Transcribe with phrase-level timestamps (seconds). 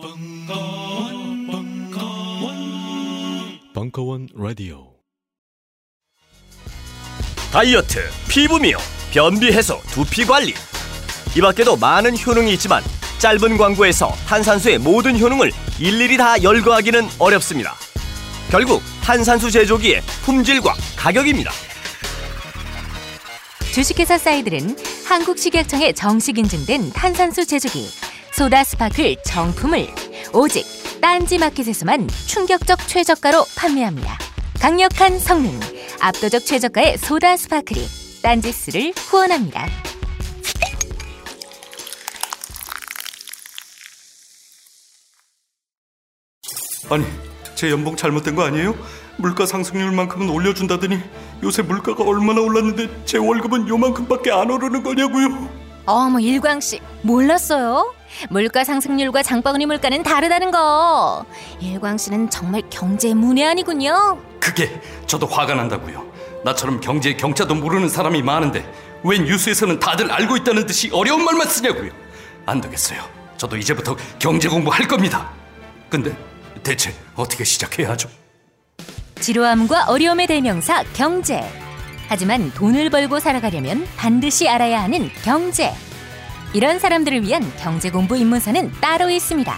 [0.00, 2.54] 벙커원, 벙커원,
[3.74, 4.92] 벙커원 라디오.
[7.50, 7.98] 다이어트,
[8.28, 8.80] 피부 미용,
[9.12, 10.54] 변비 해소, 두피 관리.
[11.36, 12.84] 이 밖에도 많은 효능이 있지만
[13.18, 15.50] 짧은 광고에서 탄산수의 모든 효능을
[15.80, 17.74] 일일이 다 열거하기는 어렵습니다.
[18.52, 21.50] 결국 탄산수 제조기의 품질과 가격입니다.
[23.72, 24.76] 주식회사 사이들은
[25.06, 27.88] 한국식약청에 정식 인증된 탄산수 제조기
[28.32, 29.88] 소다 스파클 정품을
[30.32, 30.64] 오직
[31.00, 34.18] 딴지마켓에서만 충격적 최저가로 판매합니다.
[34.60, 35.58] 강력한 성능,
[36.00, 37.80] 압도적 최저가의 소다 스파클이
[38.22, 39.66] 딴지스를 후원합니다.
[46.90, 47.04] 아니,
[47.54, 48.74] 제 연봉 잘못된 거 아니에요?
[49.16, 50.98] 물가 상승률만큼은 올려준다더니
[51.42, 55.48] 요새 물가가 얼마나 올랐는데 제 월급은 요만큼밖에 안 오르는 거냐고요?
[55.86, 57.94] 어머 일광 씨 몰랐어요?
[58.30, 61.24] 물가 상승률과 장바구니 물가는 다르다는 거.
[61.60, 64.18] 일광 씨는 정말 경제 문외한이군요.
[64.40, 66.06] 그게 저도 화가 난다고요.
[66.44, 68.70] 나처럼 경제 경차도 모르는 사람이 많은데
[69.04, 71.90] 왜 뉴스에서는 다들 알고 있다는 듯이 어려운 말만 쓰냐고요.
[72.46, 73.02] 안 되겠어요.
[73.36, 75.30] 저도 이제부터 경제 공부할 겁니다.
[75.88, 76.16] 근데
[76.62, 78.08] 대체 어떻게 시작해야 하죠?
[79.20, 81.44] 지루함과 어려움의 대명사 경제.
[82.08, 85.74] 하지만 돈을 벌고 살아가려면 반드시 알아야 하는 경제.
[86.54, 89.54] 이런 사람들을 위한 경제 공부 입문서는 따로 있습니다.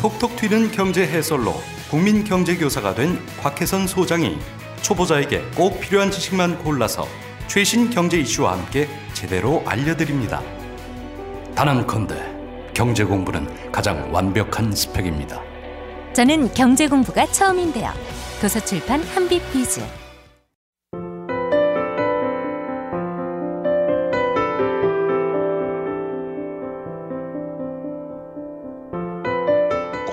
[0.00, 1.54] 톡톡 튀는 경제 해설로
[1.90, 4.38] 국민 경제 교사가 된 곽혜선 소장이
[4.82, 7.06] 초보자에게 꼭 필요한 지식만 골라서
[7.46, 10.42] 최신 경제 이슈와 함께 제대로 알려드립니다.
[11.54, 12.34] 단언컨대
[12.74, 15.40] 경제 공부는 가장 완벽한 스펙입니다.
[16.12, 17.92] 저는 경제 공부가 처음인데요.
[18.40, 20.03] 도서출판 한빛비즈.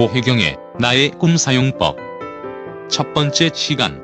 [0.02, 1.96] 고혜경의 나의 꿈 사용법.
[2.90, 4.02] 첫 번째 시간.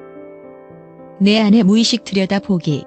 [1.19, 2.85] 내 안의 무의식 들여다보기.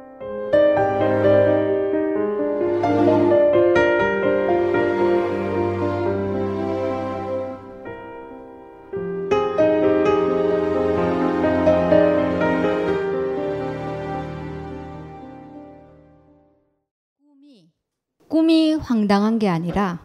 [18.29, 19.99] 꿈이 황당한 게 아니라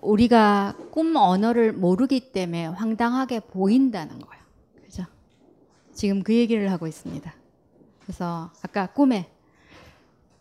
[0.00, 4.42] 우리가 꿈 언어를 모르기 때문에 황당하게 보인다는 거예요.
[4.84, 5.04] 그죠?
[5.94, 7.32] 지금 그 얘기를 하고 있습니다.
[8.02, 9.30] 그래서 아까 꿈에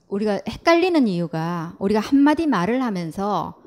[0.08, 3.62] 우리가 헷갈리는 이유가 우리가 한마디 말을 하면서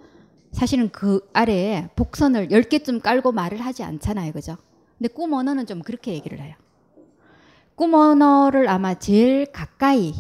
[0.50, 4.32] 사실은 그 아래에 복선을 10개쯤 깔고 말을 하지 않잖아요.
[4.32, 4.56] 그죠?
[4.98, 6.56] 근데 꿈 언어는 좀 그렇게 얘기를 해요.
[7.76, 10.12] 꿈 언어를 아마 제일 가까이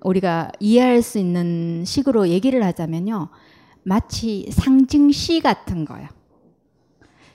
[0.00, 3.28] 우리가 이해할 수 있는 식으로 얘기를 하자면요.
[3.86, 6.08] 마치 상징시 같은 거예요.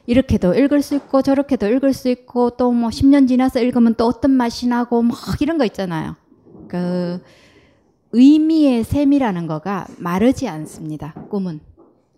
[0.06, 4.32] 이렇게도 읽을 수 있고 저렇게도 읽을 수 있고 또 뭐 10년 지나서 읽으면 또 어떤
[4.32, 6.18] 맛이 나고 막 이런 거 있잖아요.
[6.68, 7.24] 그
[8.12, 11.14] 의미의 셈이라는 거가 마르지 않습니다.
[11.30, 11.62] 꿈은.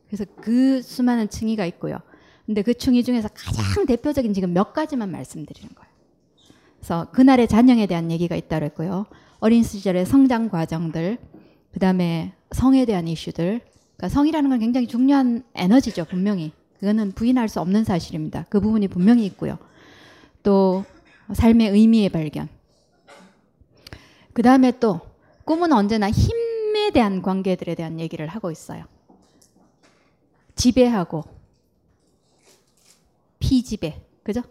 [0.08, 2.00] 그래서 그 수많은 층위가 있고요.
[2.48, 5.94] 근데 그 층위 중에서 가장 대표적인 지금 몇 가지만 말씀드리는 거예요.
[6.80, 9.06] 그래서 그날의 잔영에 대한 얘기가 있다고 했고요.
[9.40, 11.20] 어린 시절의 성장 과정들,
[11.72, 13.62] 그 다음에 성에 대한 이슈들.
[13.98, 16.52] 그러니까 성이라는 건 굉장히 중요한 에너지죠, 분명히.
[16.80, 18.46] 그거는 부인할 수 없는 사실입니다.
[18.50, 19.58] 그 부분이 분명히 있고요.
[20.42, 20.84] 또
[21.32, 22.50] 삶의 의미의 발견.
[24.34, 25.00] 그 다음에 또
[25.46, 28.86] 꿈은 언제나 힘에 대한 관계들에 대한 얘기를 하고 있어요.
[30.56, 31.24] 지배하고
[33.40, 34.42] 피지배, 그죠?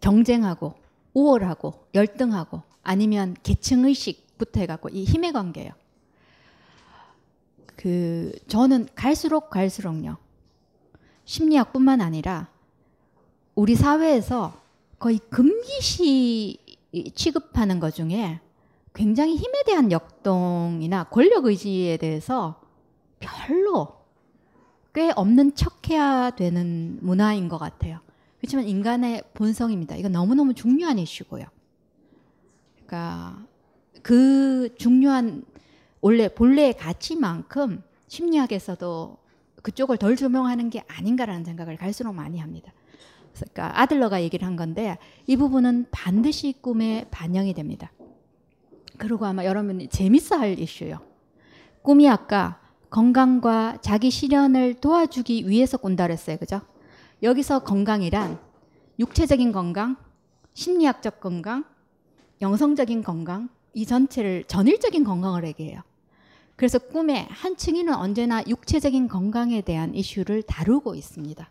[0.00, 0.74] 경쟁하고
[1.14, 5.72] 우월하고 열등하고 아니면 계층 의식부터 해갖고 이 힘의 관계예요.
[7.82, 10.16] 그 저는 갈수록 갈수록요
[11.24, 12.48] 심리학뿐만 아니라
[13.56, 14.54] 우리 사회에서
[15.00, 16.58] 거의 금기시
[17.16, 18.38] 취급하는 것 중에
[18.94, 22.60] 굉장히 힘에 대한 역동이나 권력 의지에 대해서
[23.18, 23.96] 별로
[24.94, 27.98] 꽤 없는 척해야 되는 문화인 것 같아요.
[28.38, 29.96] 그렇지만 인간의 본성입니다.
[29.96, 31.46] 이건 너무너무 중요한 이슈고요.
[32.74, 33.44] 그러니까
[34.02, 35.44] 그 중요한
[36.02, 39.16] 원래 본래의 가치만큼 심리학에서도
[39.62, 42.72] 그쪽을 덜 조명하는 게 아닌가라는 생각을 갈수록 많이 합니다.
[43.32, 47.92] 그러니까 아들러가 얘기를 한 건데 이 부분은 반드시 꿈에 반영이 됩니다.
[48.98, 51.00] 그리고 아마 여러분이 재밌어 할 이슈요.
[51.82, 52.60] 꿈이 아까
[52.90, 56.36] 건강과 자기 실현을 도와주기 위해서 꾼다 그랬어요.
[56.36, 56.60] 그죠?
[57.22, 58.38] 여기서 건강이란
[58.98, 59.96] 육체적인 건강,
[60.52, 61.64] 심리학적 건강,
[62.40, 65.80] 영성적인 건강, 이 전체를 전일적인 건강을 얘기해요.
[66.62, 71.50] 그래서 꿈의 한 층위는 언제나 육체적인 건강에 대한 이슈를 다루고 있습니다.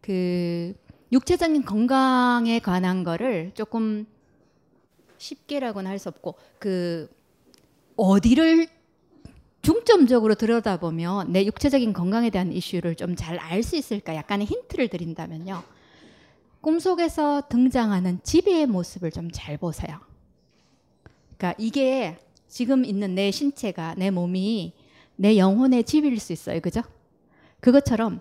[0.00, 0.74] 그
[1.12, 4.08] 육체적인 건강에 관한 거를 조금
[5.18, 7.08] 쉽게라고는 할 수 없고 그
[7.94, 8.66] 어디를
[9.62, 15.62] 중점적으로 들여다보면 내 육체적인 건강에 대한 이슈를 좀 잘 알 수 있을까 약간의 힌트를 드린다면요.
[16.60, 20.00] 꿈속에서 등장하는 지배의 모습을 좀 잘 보세요.
[21.36, 22.18] 그러니까 이게
[22.50, 24.74] 지금 있는 내 신체가 내 몸이
[25.16, 26.60] 내 영혼의 집일 수 있어요.
[26.60, 26.82] 그죠?
[27.60, 28.20] 그것처럼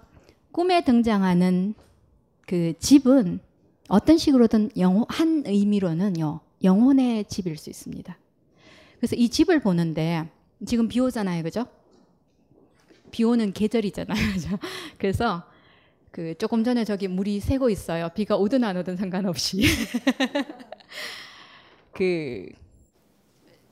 [0.51, 1.73] 꿈에 등장하는
[2.45, 3.39] 그 집은
[3.89, 8.17] 어떤 식으로든 영혼, 한 의미로는요, 영혼의 집일 수 있습니다.
[8.97, 10.29] 그래서 이 집을 보는데
[10.65, 11.43] 지금 비 오잖아요.
[11.43, 11.65] 그죠?
[13.11, 14.13] 비 오는 계절이잖아요.
[14.33, 14.59] 그죠?
[14.97, 15.43] 그래서
[16.11, 18.09] 그 조금 전에 저기 물이 새고 있어요.
[18.13, 19.61] 비가 오든 안 오든 상관없이.
[21.93, 22.47] 그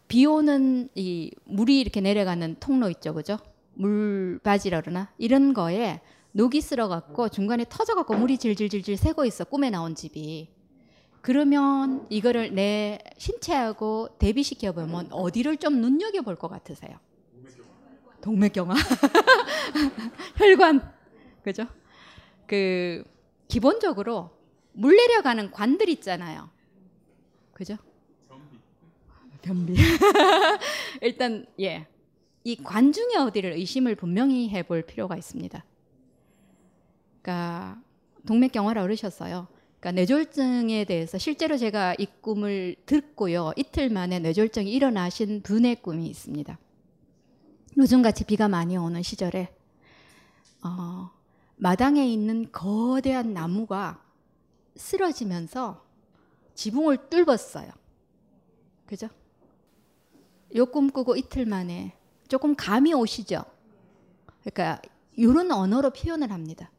[0.07, 3.13] 비 오는 이 물이 이렇게 내려가는 통로 있죠.
[3.13, 3.37] 그죠?
[3.73, 6.01] 물바지라 그러나 이런 거에
[6.31, 9.43] 녹이 쓸어 갖고 중간에 터져 갖고 물이 질질질질 새고 있어.
[9.43, 10.49] 꿈에 나온 집이.
[11.21, 16.97] 그러면 이거를 내 신체하고 대비시켜 보면 어디를 좀 눈여겨 볼 것 같으세요?
[18.21, 18.73] 동맥경화.
[20.37, 20.93] 혈관.
[21.43, 21.65] 그죠?
[22.45, 23.03] 그
[23.47, 24.31] 기본적으로
[24.73, 26.49] 물 내려가는 관들 있잖아요.
[27.53, 27.77] 그죠?
[29.47, 29.75] 변비.
[31.01, 31.87] 일단 예.
[32.43, 35.65] 이 관 중에 어디를 의심을 분명히 해볼 필요가 있습니다.
[37.21, 37.81] 그러니까
[38.25, 39.47] 동맥경화라 그러셨어요.
[39.79, 43.51] 그러니까 뇌졸중에 대해서 실제로 제가 이 꿈을 듣고요.
[43.57, 46.57] 이틀 만에 뇌졸중이 일어나신 분의 꿈이 있습니다.
[47.77, 49.53] 요즘같이 비가 많이 오는 시절에
[50.63, 51.11] 어,
[51.57, 54.01] 마당에 있는 거대한 나무가
[54.75, 55.85] 쓰러지면서
[56.55, 57.69] 지붕을 뚫었어요.
[58.85, 59.09] 그죠?
[60.55, 61.93] 요 꿈 꾸고 이틀 만에
[62.27, 63.43] 조금 감이 오시죠?
[64.43, 64.81] 그러니까
[65.13, 66.71] 이런 언어로 표현을 합니다.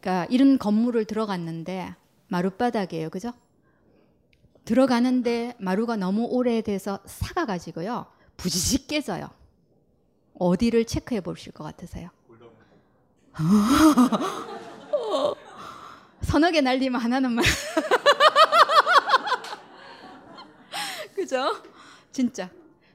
[0.00, 1.94] 그러니까 이런 건물을 들어갔는데
[2.28, 3.10] 마룻바닥이에요.
[3.10, 3.32] 그죠?
[4.64, 8.06] 들어가는데 마루가 너무 오래돼서 사가가지고요.
[8.36, 9.28] 부지직 깨져요.
[10.38, 12.10] 어디를 체크해 보실 것 같으세요?
[16.22, 17.44] 서너 개 날리면 하나는 말.
[21.14, 21.62] 그죠?
[22.12, 22.48] 진짜.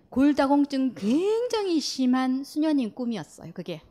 [0.10, 3.52] 골다공증 굉장히 심한 수녀님 꿈이었어요.
[3.54, 3.82] 그게.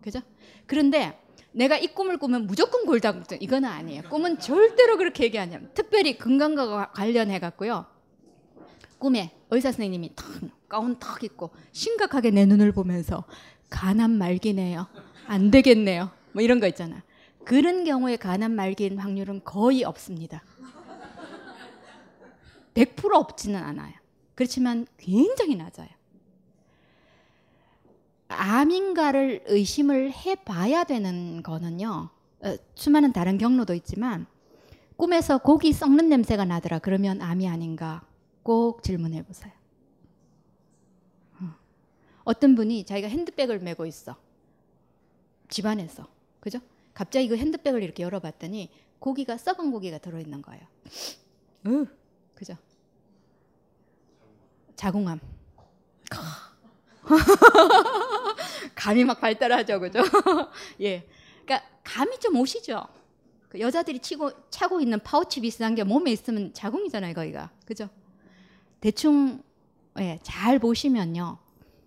[0.00, 0.20] 그죠?
[0.66, 1.20] 그런데
[1.52, 4.02] 내가 이 꿈을 꾸면 무조건 골다공증 이거는 아니에요.
[4.10, 5.60] 꿈은 절대로 그렇게 얘기하냐.
[5.74, 7.86] 특별히 건강과 관련해 갖고요.
[8.98, 10.26] 꿈에 의사 선생님이 탁
[10.68, 13.24] 가운 탁 입고 심각하게 내 눈을 보면서
[13.70, 14.86] 간암 말기네요.
[15.26, 16.10] 안 되겠네요.
[16.32, 17.02] 뭐 이런 거 있잖아.
[17.44, 20.42] 그런 경우에 간암 말기인 확률은 거의 없습니다.
[22.74, 23.94] 100% 없지는 않아요.
[24.36, 25.88] 그렇지만 굉장히 낮아요.
[28.28, 32.10] 암인가를 의심을 해봐야 되는 거는요.
[32.42, 34.26] 어, 수많은 다른 경로도 있지만
[34.96, 36.78] 꿈에서 고기 썩는 냄새가 나더라.
[36.78, 38.06] 그러면 암이 아닌가
[38.42, 39.52] 꼭 질문해 보세요.
[41.40, 41.54] 어.
[42.24, 44.16] 어떤 분이 자기가 핸드백을 메고 있어.
[45.48, 46.08] 집안에서.
[46.40, 46.60] 그죠?
[46.92, 50.62] 갑자기 그 핸드백을 이렇게 열어봤더니 고기가 썩은 고기가 들어있는 거예요.
[51.66, 51.86] 으,
[52.34, 52.56] 그죠?
[54.76, 55.20] 자궁암.
[58.74, 60.00] 감이 막 발달하죠, 그죠?
[60.80, 61.08] 예.
[61.44, 62.86] 그러니까 감이 좀 오시죠.
[63.48, 67.50] 그 여자들이 치고 차고 있는 파우치 비슷한 게 몸에 있으면 자궁이잖아요, 거기가.
[67.64, 67.88] 그죠?
[68.80, 69.42] 대충
[69.98, 71.38] 예, 잘 보시면요.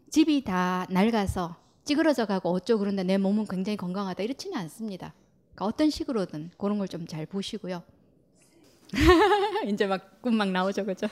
[0.10, 5.14] 집이 다 낡아서 찌그러져 가고 어쩌고 그런데 내 몸은 굉장히 건강하다 이렇지는 않습니다.
[5.54, 7.84] 그러니까 어떤 식으로든 그런 걸 좀 잘 보시고요.
[9.68, 11.08] 이제 막 꿈 막 나오죠, 그죠?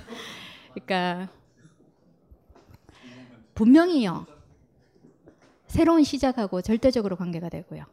[0.74, 1.30] 그러니까
[3.58, 4.26] 분명히요.
[5.68, 7.86] 새로운 시작하고 절대적으로 관계가 되고요.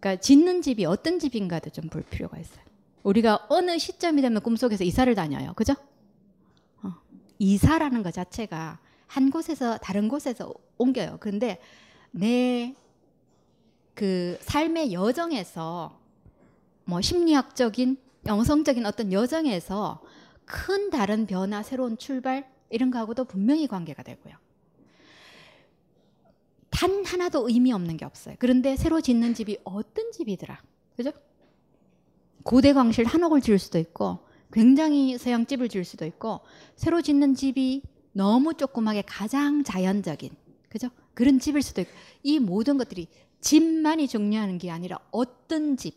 [0.00, 2.64] 그러니까 짓는 집이 어떤 집인가도 좀 볼 필요가 있어요.
[3.02, 5.52] 우리가 어느 시점이 되면 꿈속에서 이사를 다녀요.
[5.54, 5.74] 그죠?
[6.82, 6.92] 어,
[7.38, 11.18] 이사라는 것 자체가 한 곳에서 다른 곳에서 옮겨요.
[11.20, 11.60] 그런데
[12.10, 12.74] 내
[13.98, 15.98] 그 삶의 여정에서
[16.84, 20.00] 뭐 심리학적인 영성적인 어떤 여정에서
[20.44, 24.36] 큰 다른 변화, 새로운 출발 이런 거하고도 분명히 관계가 되고요.
[26.78, 28.36] 단 하나도 의미 없는 게 없어요.
[28.38, 30.62] 그런데 새로 짓는 집이 어떤 집이더라.
[30.96, 31.10] 그죠?
[32.44, 34.20] 고대 광실 한옥을 지을 수도 있고
[34.52, 36.38] 굉장히 서양집을 지을 수도 있고
[36.76, 37.82] 새로 짓는 집이
[38.12, 40.30] 너무 조그맣게 가장 자연적인
[40.68, 40.88] 그죠?
[41.14, 41.90] 그런 집일 수도 있고
[42.22, 43.08] 이 모든 것들이
[43.40, 45.96] 집만이 중요한 게 아니라 어떤 집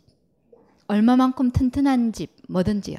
[0.88, 2.97] 얼마만큼 튼튼한 집 뭐든지요.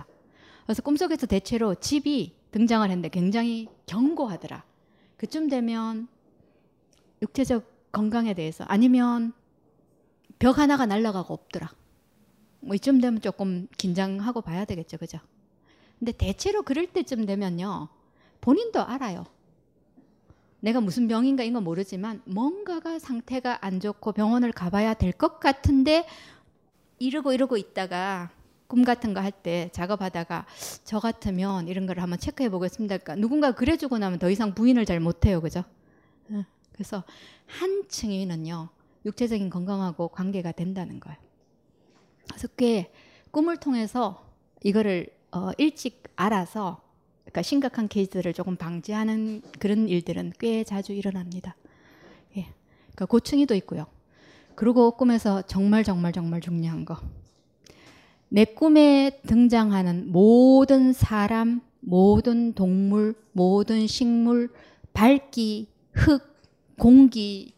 [0.67, 4.62] 그래서 꿈속에서 대체로 집이 등장을 했는데 굉장히 견고하더라.
[5.17, 6.07] 그쯤 되면
[7.21, 9.33] 육체적 건강에 대해서 아니면
[10.39, 11.71] 벽 하나가 날아가고 없더라.
[12.61, 15.19] 뭐 이쯤 되면 조금 긴장하고 봐야 되겠죠, 그죠?
[15.99, 17.89] 근데 대체로 그럴 때쯤 되면요,
[18.41, 19.25] 본인도 알아요.
[20.61, 26.07] 내가 무슨 병인가 이건 모르지만 뭔가가 상태가 안 좋고 병원을 가봐야 될 것 같은데
[26.99, 28.31] 이러고 이러고 있다가
[28.69, 30.47] 꿈 같은 거 할 때 작업하다가
[30.85, 32.99] 저 같으면 이런 걸 한번 체크해 보겠습니다.
[32.99, 35.65] 그러니까 누군가 그래주고 나면 더 이상 부인을 잘 못해요, 그죠?
[36.73, 36.75] 예.
[36.75, 37.05] 그래서
[37.47, 38.69] 한층 위는요
[39.05, 41.19] 육체적인 건강하고 관계가 된다는 거예요.
[42.29, 42.93] 그래서 꽤
[43.31, 44.25] 꿈을 통해서
[44.62, 46.83] 이거를 어, 일찍 알아서
[47.23, 51.57] 그러니까 심각한 케이스를 조금 방지하는 그런 일들은 꽤 자주 일어납니다.
[52.37, 52.49] 예.
[52.83, 53.87] 그러니까 고층이도 있고요.
[54.55, 56.99] 그리고 꿈에서 정말 정말 정말 중요한 거.
[58.29, 64.50] 내 꿈에 등장하는 모든 사람, 모든 동물, 모든 식물,
[64.93, 66.32] 밝기, 흙,
[66.83, 67.55] 공기,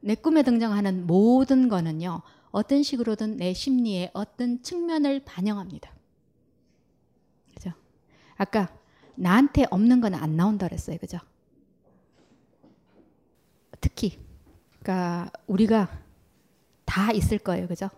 [0.00, 5.92] 내 꿈에 등장하는 모든 거는요, 어떤 식으로든 내 심리의 어떤 측면을 반영합니다.
[7.54, 7.74] 그죠?
[8.38, 8.74] 아까
[9.16, 10.96] 나한테 없는 건 안 나온다 그랬어요.
[10.96, 11.18] 그죠?
[13.82, 14.18] 특히,
[14.80, 15.86] 그러니까 우리가
[16.86, 17.68] 다 있을 거예요.
[17.68, 17.90] 그죠?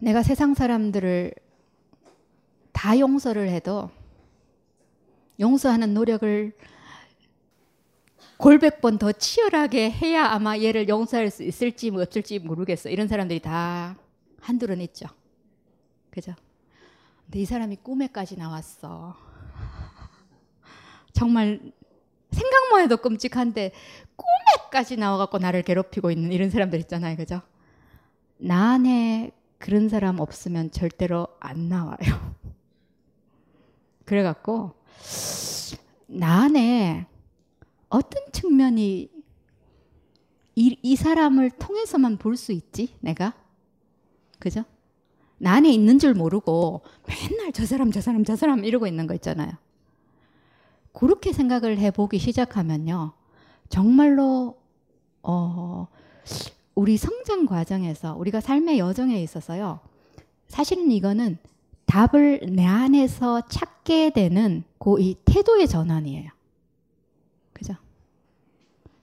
[0.00, 1.32] 내가 세상 사람들을
[2.72, 3.90] 다 용서를 해도
[5.40, 6.52] 용서하는 노력을
[8.36, 12.90] 골백 번 더 치열하게 해야 아마 얘를 용서할 수 있을지 뭐 없을지 모르겠어.
[12.90, 13.96] 이런 사람들이 다
[14.40, 15.06] 한둘은 있죠.
[16.10, 16.34] 그죠?
[17.24, 19.16] 근데 이 사람이 꿈에까지 나왔어.
[21.12, 21.60] 정말
[22.30, 23.72] 생각만 해도 끔찍한데
[24.16, 27.16] 꿈에까지 나와갖고 나를 괴롭히고 있는 이런 사람들 있잖아요.
[27.16, 27.40] 그죠?
[28.38, 31.96] 나 안에 그런 사람 없으면 절대로 안 나와요.
[34.04, 34.74] 그래갖고
[36.06, 37.06] 나 안에
[37.94, 39.08] 어떤 측면이
[40.56, 43.34] 이, 이 사람을 통해서만 볼 수 있지 내가
[44.40, 44.64] 그죠?
[45.38, 49.14] 나 안에 있는 줄 모르고 맨날 저 사람 저 사람 저 사람 이러고 있는 거
[49.14, 49.52] 있잖아요.
[50.92, 53.12] 그렇게 생각을 해보기 시작하면요,
[53.68, 54.56] 정말로
[55.22, 55.88] 어,
[56.74, 59.80] 우리 성장 과정에서 우리가 삶의 여정에 있어서요,
[60.48, 61.38] 사실은 이거는
[61.86, 66.30] 답을 내 안에서 찾게 되는 그 이 태도의 전환이에요.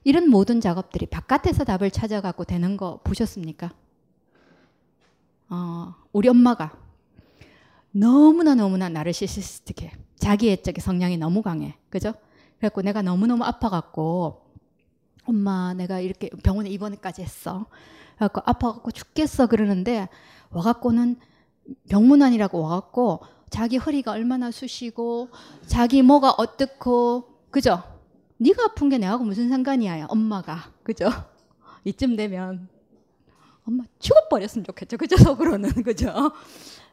[0.04, 3.72] 이런 모든 작업들이 바깥에서 답을 찾아가고 되는 거 보셨습니까?
[5.48, 6.72] 어, 우리 엄마가
[7.92, 9.92] 너무나 너무나 나르시시스틱해.
[10.16, 11.76] 자기애적인 성향이 너무 강해.
[11.90, 12.14] 그죠?
[12.58, 14.46] 그래갖고 내가 너무너무 아파갖고
[15.24, 17.66] 엄마 내가 이렇게 병원에 입원까지 했어.
[18.16, 20.08] 그래갖고 아파갖고 죽겠어 그러는데
[20.50, 21.16] 와갖고는
[21.90, 25.28] 병문안이라고 와갖고 자기 허리가 얼마나 쑤시고
[25.66, 27.82] 자기 뭐가 어떻고 그죠?
[28.42, 31.08] 네가 아픈 게 내하고 무슨 상관이야 엄마가 그죠?
[31.84, 32.68] 이쯤 되면
[33.64, 36.32] 엄마 죽어버렸으면 좋겠죠 그죠 속으로는 그죠?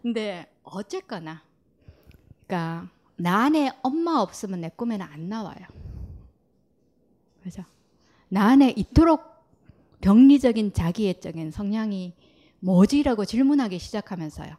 [0.02, 1.42] 근데 어쨌거나
[2.46, 5.66] 그러니까 나 안에 엄마 없으면 내 꿈에는 안 나와요
[7.44, 7.64] 그죠?
[8.30, 9.24] 나 안에 이토록
[10.02, 12.14] 병리적인 자기애적인 성향이
[12.60, 14.56] 뭐지라고 질문하기 시작하면서요.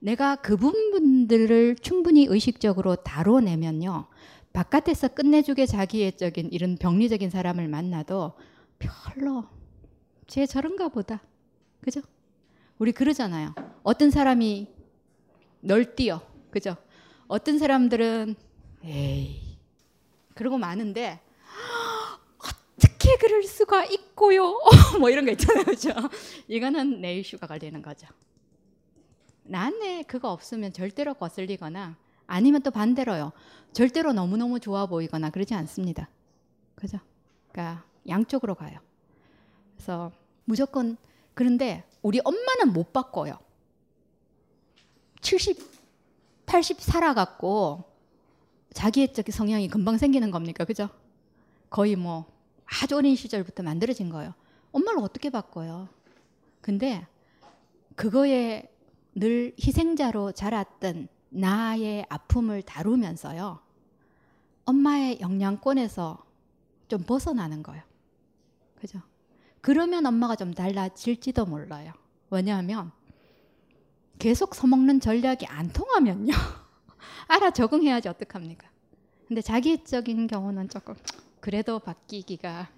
[0.00, 4.06] 내가 그 부분들을 충분히 의식적으로 다뤄내면요.
[4.52, 8.34] 바깥에서 끝내주게 자기애적인 이런 병리적인 사람을 만나도
[8.78, 9.44] 별로
[10.26, 11.22] 쟤 저런가 보다.
[11.80, 12.00] 그죠?
[12.78, 13.54] 우리 그러잖아요.
[13.82, 14.68] 어떤 사람이
[15.60, 16.20] 널뛰어.
[16.50, 16.76] 그죠?
[17.28, 18.34] 어떤 사람들은
[18.84, 19.58] 에이
[20.34, 21.20] 그러고 마는데
[22.76, 24.58] 어떻게 그럴 수가 있고요?
[25.00, 25.64] 뭐 이런 거 있잖아요.
[25.64, 25.90] 그죠?
[26.48, 28.06] 이거는 내 이슈가 걸리는 거죠.
[29.44, 31.96] 나한테 그거 없으면 절대로 거슬리거나
[32.32, 33.32] 아니면 또 반대로요.
[33.74, 36.08] 절대로 너무너무 좋아 보이거나 그러지 않습니다.
[36.74, 36.98] 그죠?
[37.50, 38.80] 그러니까 양쪽으로 가요.
[39.74, 40.10] 그래서
[40.46, 40.96] 무조건
[41.34, 43.38] 그런데 우리 엄마는 못 바꿔요.
[45.20, 45.58] 70,
[46.46, 47.84] 80 살아갖고
[48.72, 50.64] 자기애적 성향이 금방 생기는 겁니까?
[50.64, 50.88] 그죠?
[51.68, 52.24] 거의 뭐
[52.64, 54.32] 아주 어린 시절부터 만들어진 거예요.
[54.72, 55.86] 엄마를 어떻게 바꿔요?
[56.62, 57.06] 근데
[57.94, 58.70] 그거에
[59.14, 63.60] 늘 희생자로 자랐던 나의 아픔을 다루면서요.
[64.64, 66.24] 엄마의 영향권에서
[66.88, 67.82] 좀 벗어나는 거예요.
[68.80, 69.00] 그죠?
[69.60, 71.92] 그러면 엄마가 좀 달라질지도 몰라요.
[72.30, 72.92] 왜냐하면
[74.18, 76.32] 계속 서먹는 전략이 안 통하면요.
[77.28, 78.68] 알아 적응해야지 어떡합니까?
[79.26, 80.94] 근데 자기적인 경우는 조금
[81.40, 82.68] 그래도 바뀌기가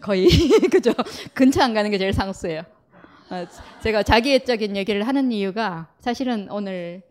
[0.00, 0.28] 거의
[0.70, 0.92] 그죠
[1.32, 2.62] 근처 안 가는 게 제일 상수예요.
[3.30, 3.46] 어,
[3.82, 7.02] 제가 자기애적인 얘기를 하는 이유가 사실은 오늘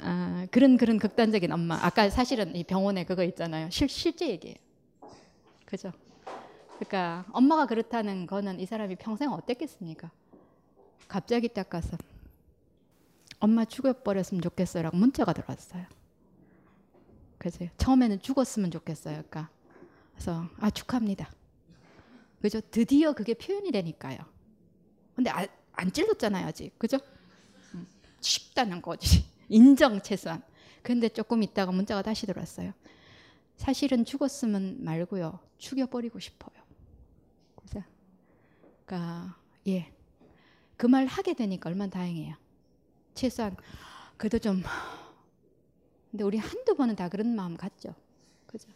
[0.00, 4.56] 아, 그런 그런 극단적인 엄마 아까 사실은 이 병원에 그거 있잖아요 실, 실제 얘기예요.
[5.64, 5.92] 그죠?
[6.78, 10.10] 그러니까 엄마가 그렇다는 거는 이 사람이 평생 어땠겠습니까?
[11.08, 11.96] 갑자기 딱 가서
[13.38, 15.84] 엄마 죽여버렸으면 좋겠어요라고 문자가 들어왔어요.
[17.38, 19.14] 그래서 처음에는 죽었으면 좋겠어요.
[19.14, 19.48] 그러니까
[20.12, 21.30] 그래서 아 축하합니다.
[22.40, 22.60] 그죠?
[22.70, 24.18] 드디어 그게 표현이 되니까요.
[25.14, 26.78] 근데 아, 안 찔렀잖아요 아직.
[26.78, 26.98] 그죠?
[27.74, 27.86] 음,
[28.20, 29.24] 쉽다는 거지.
[29.48, 30.42] 인정 최소한.
[30.82, 32.72] 근데 조금 있다가 문자가 다시 들어왔어요.
[33.56, 35.38] 사실은 죽었으면 말고요.
[35.58, 36.54] 죽여버리고 싶어요.
[38.84, 39.36] 그러니까
[39.66, 39.92] 예.
[40.76, 42.36] 그 말 하게 되니까 얼마나 다행이에요.
[43.14, 43.56] 최소한
[44.16, 44.62] 그래도 좀
[46.10, 47.94] 근데 우리 한두 번은 다 그런 마음 갖죠.
[48.46, 48.68] 그죠?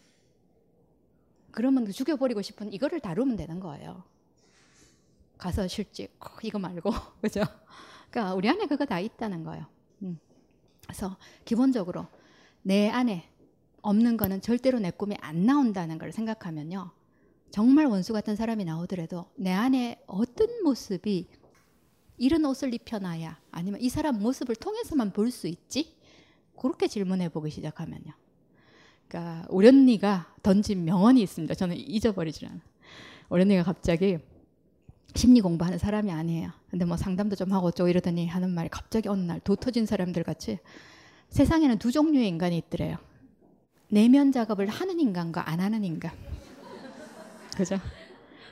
[1.53, 4.03] 그러면 그 죽여버리고 싶은 이거를 다루면 되는 거예요.
[5.39, 6.91] 가서 실직 이거 말고
[7.23, 7.43] 그죠?
[8.11, 9.67] 그러니까 우리 안에 그거 다 있다는 거예요.
[10.03, 10.19] 음.
[10.91, 12.09] 그래서 기본적으로
[12.63, 13.29] 내 안에
[13.81, 16.91] 없는 거는 절대로 내 꿈에 안 나온다는 걸 생각하면요.
[17.53, 21.29] 정말 원수 같은 사람이 나오더라도 내 안에 어떤 모습이
[22.19, 25.97] 이런 옷을 입혀놔야 아니면 이 사람 모습을 통해서만 볼 수 있지?
[26.59, 28.13] 그렇게 질문해 보기 시작하면요.
[29.09, 31.55] 그러니까 우리 언니가 던진 명언이 있습니다.
[31.55, 32.61] 저는 잊어버리질 않아요.
[33.29, 34.19] 우리 언니가 갑자기
[35.15, 36.51] 심리 공부하는 사람이 아니에요.
[36.71, 40.23] 근데 뭐 상담도 좀 하고 어쩌고 이러더니 하는 말이 갑자기 어느 날 도 터진 사람들
[40.23, 40.59] 같이
[41.31, 42.97] 세상에는 두 종류의 인간이 있더래요.
[43.89, 46.13] 내면 작업을 하는 인간과 안 하는 인간.
[47.57, 47.79] 그죠?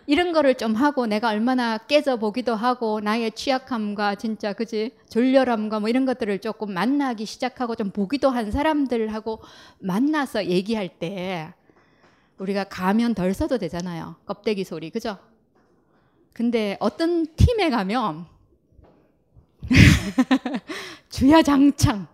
[0.07, 5.89] 이런 거를 좀 하고 내가 얼마나 깨져 보기도 하고 나의 취약함과 진짜 그지 졸렬함과 뭐
[5.89, 9.41] 이런 것들을 조금 만나기 시작하고 좀 보기도 한 사람들하고
[9.81, 11.53] 만나서 얘기할 때
[12.39, 14.17] 우리가 가면 덜 써도 되잖아요.
[14.25, 15.19] 껍데기 소리 그죠?
[16.39, 18.25] 근데 어떤 팀에 가면
[21.11, 22.07] 주야장창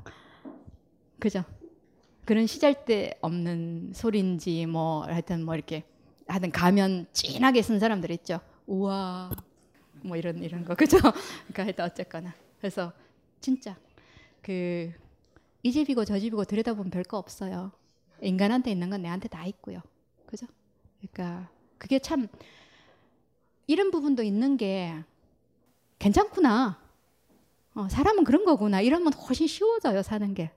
[1.18, 1.44] 그죠?
[2.24, 5.84] 그런 시잘데 없는 소리인지 뭐 하여튼 뭐 이렇게
[6.26, 8.40] 하여튼 가면 진하게 쓴 사람들 있죠.
[8.66, 9.30] 우와
[10.02, 10.96] 뭐 이런 이런 거 그죠?
[10.96, 12.94] 그러니까 하여튼 어쨌거나 그래서
[13.40, 13.76] 진짜
[14.40, 15.04] 그
[15.64, 17.72] 이 집이고 저 집이고 들여다보면 별거 없어요.
[18.20, 19.80] 인간한테 있는 건 내한테 다 있고요.
[20.26, 20.46] 그죠?
[21.00, 22.28] 그러니까 그게 참
[23.66, 24.94] 이런 부분도 있는 게
[25.98, 26.78] 괜찮구나.
[27.74, 28.80] 어, 사람은 그런 거구나.
[28.80, 30.50] 이러면 훨씬 쉬워져요, 사는 게.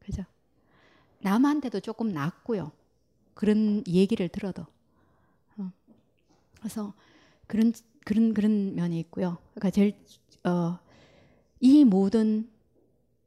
[0.00, 0.24] 그죠?
[1.20, 2.72] 남한테도 조금 낫고요.
[3.34, 4.66] 그런 얘기를 들어도.
[5.58, 5.70] 어.
[6.58, 6.94] 그래서
[7.46, 7.72] 그런
[8.04, 9.38] 그런 그런 면이 있고요.
[9.54, 9.94] 그러니까 제일
[10.44, 10.78] 어,
[11.60, 12.48] 이 모든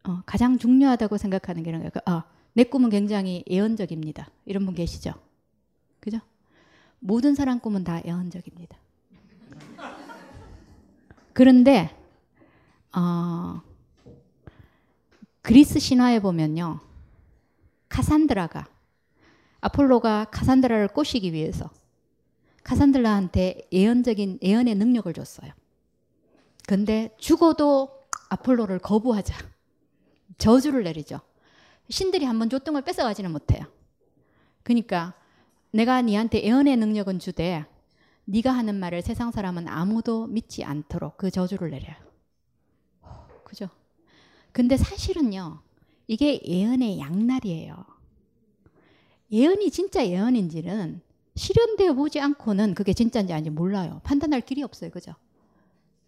[0.03, 1.91] 어, 가장 중요하다고 생각하는 게 이런 거예요.
[2.05, 4.29] 아, 내 꿈은 굉장히 예언적입니다.
[4.45, 5.13] 이런 분 계시죠?
[5.99, 6.19] 그죠?
[6.99, 8.77] 모든 사람 꿈은 다 예언적입니다.
[11.39, 11.89] 그런데
[12.91, 13.61] 어,
[15.41, 16.81] 그리스 신화에 보면요.
[17.87, 18.67] 카산드라가
[19.61, 21.69] 아폴로가 카산드라를 꼬시기 위해서
[22.65, 25.53] 카산드라한테 예언적인 예언의 능력을 줬어요.
[26.67, 29.33] 근데 죽어도 아폴로를 거부하자.
[30.39, 31.21] 저주를 내리죠.
[31.89, 33.63] 신들이 한번 줬던 걸 뺏어가지는 못해요.
[34.63, 35.13] 그러니까
[35.71, 37.65] 내가 니한테 예언의 능력은 주되
[38.29, 41.95] 네가 하는 말을 세상 사람은 아무도 믿지 않도록 그 저주를 내려요.
[43.43, 43.69] 그죠?
[44.51, 45.61] 근데 사실은요.
[46.05, 47.85] 이게 예언의 양날이에요.
[49.31, 51.01] 예언이 진짜 예언인지는
[51.35, 53.99] 실현되어 보지 않고는 그게 진짜인지 아닌지 몰라요.
[54.03, 54.91] 판단할 길이 없어요.
[54.91, 55.15] 그죠?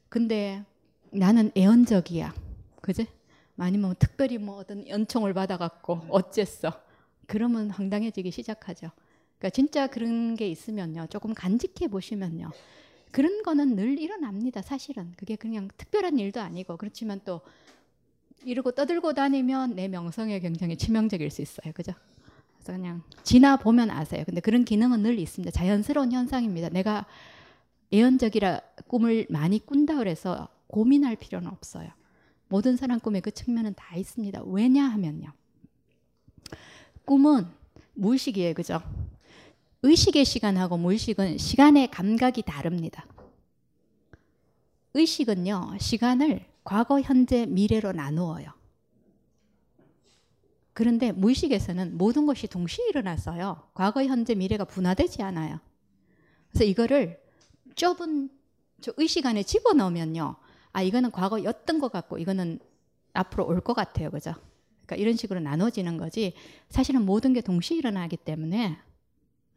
[0.07, 0.63] 근데
[1.11, 2.35] 나는 예언적이야.
[2.81, 3.07] 그지?
[3.57, 6.71] 아니면 특별히 뭐 어떤 연총을 받아갖고 어쨌어.
[7.25, 8.91] 그러면 황당해지기 시작하죠.
[9.41, 11.07] 그러니까 진짜 그런 게 있으면요.
[11.09, 12.51] 조금 간직해 보시면요.
[13.09, 14.61] 그런 거는 늘 일어납니다.
[14.61, 15.11] 사실은.
[15.17, 16.77] 그게 그냥 특별한 일도 아니고.
[16.77, 17.41] 그렇지만 또
[18.45, 21.73] 이러고 떠들고 다니면 내 명성에 굉장히 치명적일 수 있어요.
[21.73, 21.93] 그죠?
[22.53, 24.23] 그래서 그냥 지나 보면 아세요.
[24.27, 25.51] 근데 그런 기능은 늘 있습니다.
[25.51, 26.69] 자연스러운 현상입니다.
[26.69, 27.07] 내가
[27.91, 31.89] 예언적이라 꿈을 많이 꾼다 그래서 고민할 필요는 없어요.
[32.47, 34.43] 모든 사람 꿈에 그 측면은 다 있습니다.
[34.45, 35.31] 왜냐하면요.
[37.05, 37.47] 꿈은
[37.95, 38.53] 무의식이에요.
[38.53, 38.81] 그죠?
[39.83, 43.05] 의식의 시간하고 무의식은 시간의 감각이 다릅니다.
[44.93, 48.51] 의식은요, 시간을 과거, 현재, 미래로 나누어요.
[50.73, 53.63] 그런데 무의식에서는 모든 것이 동시에 일어났어요.
[53.73, 55.59] 과거, 현재, 미래가 분화되지 않아요.
[56.49, 57.19] 그래서 이거를
[57.75, 58.29] 좁은
[58.97, 60.35] 의식 안에 집어넣으면요.
[60.73, 62.59] 아, 이거는 과거였던 것 같고, 이거는
[63.13, 64.11] 앞으로 올 것 같아요.
[64.11, 64.33] 그죠?
[64.85, 66.33] 그러니까 이런 식으로 나눠지는 거지.
[66.69, 68.77] 사실은 모든 게 동시에 일어나기 때문에,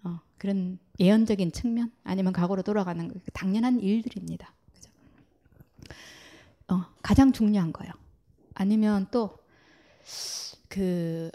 [0.04, 4.52] 어, 그런 예언적인 측면, 아니면 과거로 돌아가는 거, 당연한 일들입니다.
[4.72, 4.90] 그죠?
[6.68, 7.92] 어, 가장 중요한 거예요.
[8.54, 9.36] 아니면 또,
[10.68, 11.30] 그,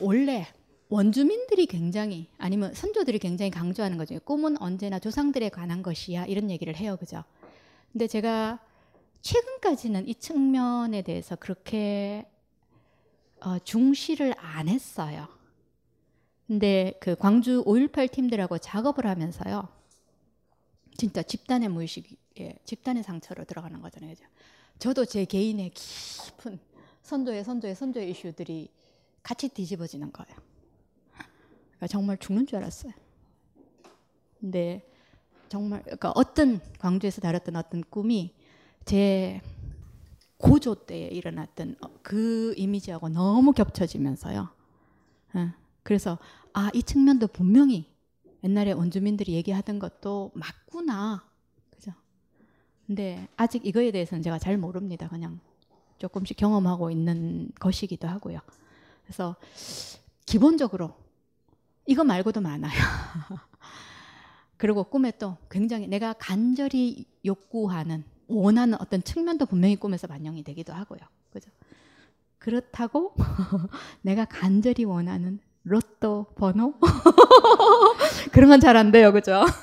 [0.00, 0.46] 원래
[0.88, 4.20] 원주민들이 굉장히, 아니면 선조들이 굉장히 강조하는 거죠.
[4.20, 6.26] 꿈은 언제나 조상들에 관한 것이야.
[6.26, 6.96] 이런 얘기를 해요.
[6.98, 7.24] 그죠?
[7.92, 8.60] 근데 제가
[9.22, 12.26] 최근까지는 이 측면에 대해서 그렇게
[13.40, 15.28] 어, 중시를 안 했어요.
[16.46, 19.68] 근데 그 광주 5.18 팀들하고 작업을 하면서요.
[20.96, 24.14] 진짜 집단의 무의식에 집단의 상처로 들어가는 거잖아요.
[24.14, 24.26] 그죠?
[24.78, 26.58] 저도 제 개인의 깊은
[27.02, 28.70] 선조의 선조의 선조의 이슈들이
[29.22, 30.36] 같이 뒤집어지는 거예요.
[31.12, 32.92] 그러니까 정말 죽는 줄 알았어요.
[34.40, 34.86] 근데
[35.48, 38.34] 정말 그러니까 어떤 광주에서 다뤘던 어떤 꿈이
[38.84, 39.40] 제
[40.36, 44.48] 고조 때에 일어났던 그 이미지하고 너무 겹쳐지면서요.
[45.36, 45.63] 예.
[45.84, 46.18] 그래서
[46.52, 47.86] 아 이 측면도 분명히
[48.42, 51.24] 옛날에 원주민들이 얘기하던 것도 맞구나.
[51.70, 51.92] 그죠?
[52.86, 55.08] 근데 아직 이거에 대해서는 제가 잘 모릅니다.
[55.08, 55.40] 그냥
[55.98, 58.40] 조금씩 경험하고 있는 것이기도 하고요.
[59.04, 59.36] 그래서
[60.26, 60.94] 기본적으로
[61.86, 62.72] 이거 말고도 많아요.
[64.56, 71.00] 그리고 꿈에 또 굉장히 내가 간절히 욕구하는 원하는 어떤 측면도 분명히 꿈에서 반영이 되기도 하고요.
[71.32, 71.50] 그죠?
[72.38, 73.14] 그렇다고
[74.02, 76.74] 내가 간절히 원하는 로또 번호
[78.32, 79.12] 그런 건 잘 안 돼요.
[79.12, 79.44] 그죠?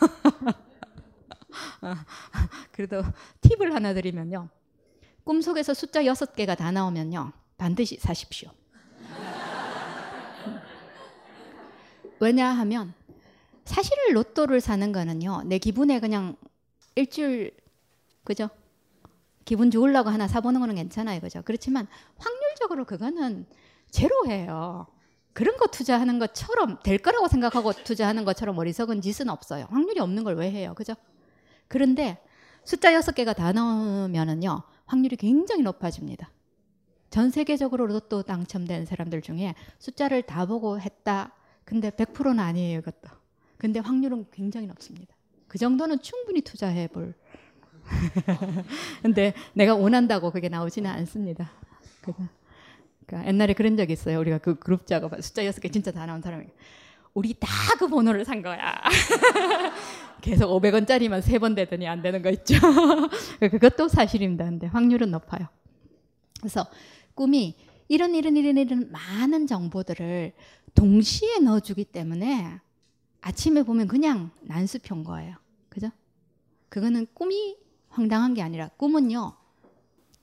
[2.72, 3.04] 그래도
[3.42, 4.50] 팁을 하나 드리면요.
[5.24, 7.32] 꿈속에서 숫자 6개가 다 나오면요.
[7.58, 8.50] 반드시 사십시오.
[12.20, 12.94] 왜냐하면
[13.66, 15.44] 사실 로또를 사는 거는요.
[15.46, 16.36] 내 기분에 그냥
[16.96, 17.52] 일주일
[18.24, 18.50] 그죠?
[19.46, 21.20] 기분 좋으려고 하나 사보는 거는 괜찮아요.
[21.20, 21.42] 그죠?
[21.44, 21.88] 그렇지만
[22.18, 23.46] 확률적으로 그거는
[23.90, 24.88] 제로예요.
[25.34, 29.66] 그런 거 투자하는 것처럼 될 거라고 생각하고 투자하는 것처럼 어리석은 짓은 없어요.
[29.70, 30.74] 확률이 없는 걸 왜 해요?
[30.76, 30.94] 그죠?
[31.68, 32.22] 그런데
[32.64, 36.32] 숫자 여섯 개가 다 나오면은요, 확률이 굉장히 높아집니다.
[37.10, 41.34] 전 세계적으로 로또 당첨된 사람들 중에 숫자를 다 보고 했다.
[41.66, 43.10] 근데 100%는 아니에요, 이것도.
[43.58, 45.16] 근데 확률은 굉장히 높습니다.
[45.48, 47.14] 그 정도는 충분히 투자해 볼.
[49.02, 51.52] 근데 내가 원한다고 그게 나오지는 않습니다.
[52.02, 52.14] 그
[53.12, 54.20] 러니까 옛날에 그런 적 있어요.
[54.20, 56.46] 우리가 그 그룹 작업 숫자 여섯 개 진짜 다 나온 사람이
[57.14, 57.48] 우리 다
[57.80, 58.80] 그 번호를 산 거야.
[60.22, 62.56] 계속 500원짜리만 세 번 되더니 안 되는 거 있죠.
[63.40, 64.46] 그것도 사실입니다.
[64.46, 65.48] 근데 확률은 높아요.
[66.40, 66.68] 그래서
[67.16, 67.56] 꿈이
[67.88, 70.34] 이런 이런 이런 이런 많은 정보들을
[70.76, 72.60] 동시에 넣어주기 때문에
[73.22, 75.36] 아침에 보면 그냥 난수표인 거예요.
[75.70, 75.90] 그죠?
[76.70, 77.58] 그거는 꿈이
[77.90, 79.34] 황당한 게 아니라 꿈은요.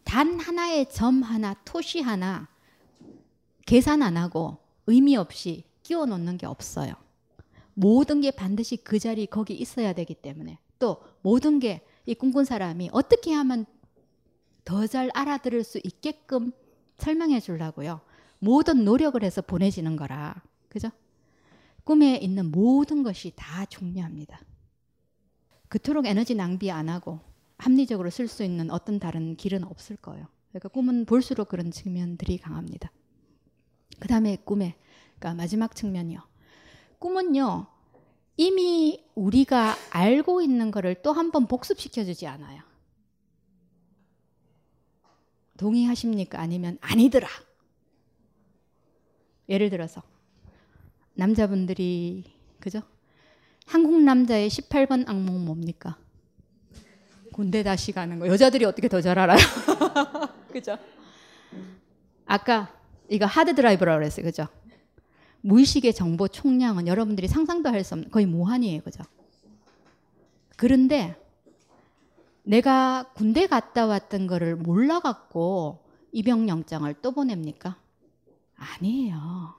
[0.05, 2.49] 단 하나의 점 하나, 토시 하나
[3.69, 6.95] 계산 안 하고 의미 없이 끼워 놓는 게 없어요.
[7.75, 12.89] 모든 게 반드시 그 자리 거기 있어야 되기 때문에 또 모든 게 이 꿈꾼 사람이
[12.93, 13.67] 어떻게 하면
[14.65, 16.53] 더 잘 알아들을 수 있게끔
[16.97, 18.01] 설명해 주려고요.
[18.39, 20.43] 모든 노력을 해서 보내지는 거라.
[20.71, 20.91] 그죠?
[21.85, 24.41] 꿈에 있는 모든 것이 다 중요합니다.
[25.69, 27.21] 그토록 에너지 낭비 안 하고
[27.59, 30.27] 합리적으로 쓸 수 있는 어떤 다른 길은 없을 거예요.
[30.49, 32.91] 그러니까 꿈은 볼수록 그런 측면들이 강합니다.
[33.99, 34.77] 그 다음에 꿈에,
[35.19, 36.21] 그러니까 마지막 측면이요.
[36.99, 37.67] 꿈은요,
[38.37, 42.63] 이미 우리가 알고 있는 거를 또한 번 복습시켜주지 않아요.
[45.57, 46.41] 동의하십니까?
[46.41, 47.29] 아니면 아니더라.
[49.49, 50.03] 예를 들어서
[51.15, 52.25] 남자분들이
[52.61, 52.83] 그죠?
[53.67, 55.99] 한국 남자의 18번 악몽 뭡니까?
[57.33, 58.29] 군대 다시 가는 거.
[58.29, 59.39] 여자들이 어떻게 더 잘 알아요?
[60.53, 60.79] 그죠?
[62.25, 62.73] 아까
[63.09, 64.25] 이거 하드 드라이브라고 그랬어요.
[64.25, 64.47] 그죠?
[65.41, 68.83] 무의식의 정보 총량은 여러분들이 상상도 할 수 없는 거의 무한이에요.
[68.83, 69.05] 그죠?
[70.57, 71.17] 그런데
[72.43, 75.79] 내가 군대 갔다 왔던 거를 몰라갖고
[76.13, 77.79] 입영영장을 또 보냅니까?
[78.57, 79.55] 아니에요.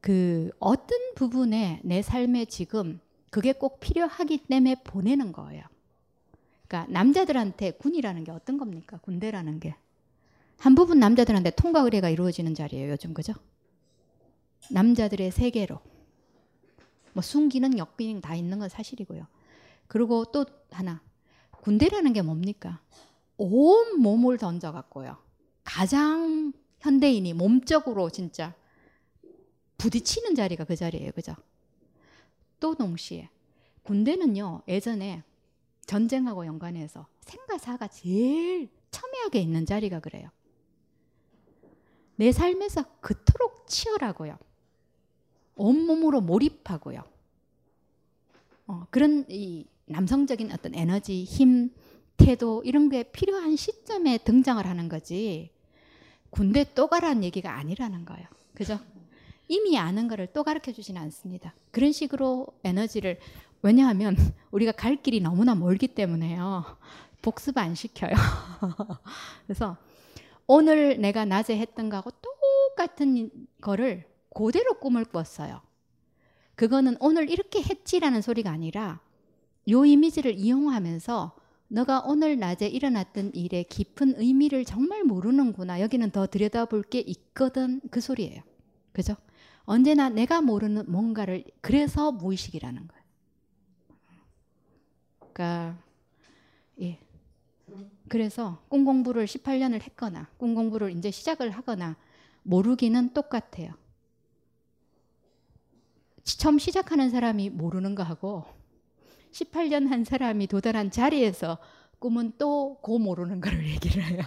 [0.00, 5.62] 그 어떤 부분에 내 삶에 지금 그게 꼭 필요하기 때문에 보내는 거예요.
[6.66, 8.98] 그러니까 남자들한테 군이라는 게 어떤 겁니까?
[9.02, 9.76] 군대라는 게.
[10.62, 13.32] 한 부분 남자들한테 통과 의례가 이루어지는 자리예요, 요즘 그죠?
[14.70, 15.80] 남자들의 세계로.
[17.14, 19.26] 뭐 순기능, 역기능 다 있는 건 사실이고요.
[19.88, 21.02] 그리고 또 하나.
[21.62, 22.80] 군대라는 게 뭡니까?
[23.38, 25.16] 온 몸을 던져갖고요.
[25.64, 28.54] 가장 현대인이 몸적으로 진짜
[29.78, 31.10] 부딪히는 자리가 그 자리예요.
[31.10, 31.34] 그죠?
[32.60, 33.30] 또 동시에
[33.82, 34.62] 군대는요.
[34.68, 35.24] 예전에
[35.86, 40.30] 전쟁하고 연관해서 생과 사가 제일 첨예하게 있는 자리가 그래요.
[42.16, 44.38] 내 삶에서 그토록 치열하고요.
[45.56, 47.02] 온몸으로 몰입하고요.
[48.66, 51.70] 어, 그런 이 남성적인 어떤 에너지, 힘,
[52.16, 55.50] 태도 이런 게 필요한 시점에 등장을 하는 거지.
[56.30, 58.26] 군대 또 가라는 얘기가 아니라는 거예요.
[58.54, 58.78] 그죠?
[59.48, 61.54] 이미 아는 거를 또 가르쳐 주지는 않습니다.
[61.70, 63.18] 그런 식으로 에너지를
[63.60, 64.16] 왜냐하면
[64.50, 66.64] 우리가 갈 길이 너무나 멀기 때문에요.
[67.20, 68.12] 복습 안 시켜요.
[69.46, 69.76] 그래서
[70.54, 73.30] 오늘 내가 낮에 했던 거하고 똑같은
[73.62, 75.62] 거를 그대로 꿈을 꿨어요.
[76.56, 79.00] 그거는 오늘 이렇게 했지라는 소리가 아니라
[79.70, 81.34] 요 이미지를 이용하면서
[81.68, 85.80] 너가 오늘 낮에 일어났던 일의 깊은 의미를 정말 모르는구나.
[85.80, 87.80] 여기는 더 들여다볼 게 있거든.
[87.90, 88.42] 그 소리예요.
[88.92, 89.16] 그죠?
[89.64, 93.04] 언제나 내가 모르는 뭔가를 그래서 무의식이라는 거예요.
[95.32, 95.78] 그러니까
[96.82, 96.98] 예.
[98.12, 101.96] 그래서 꿈 공부를 18년을 했거나 꿈 공부를 이제 시작을 하거나
[102.42, 103.72] 모르기는 똑같아요.
[106.22, 108.44] 처음 시작하는 사람이 모르는 거하고
[109.32, 111.56] 18년 한 사람이 도달한 자리에서
[112.00, 114.20] 꿈은 또 고 모르는 거를 얘기를 해요.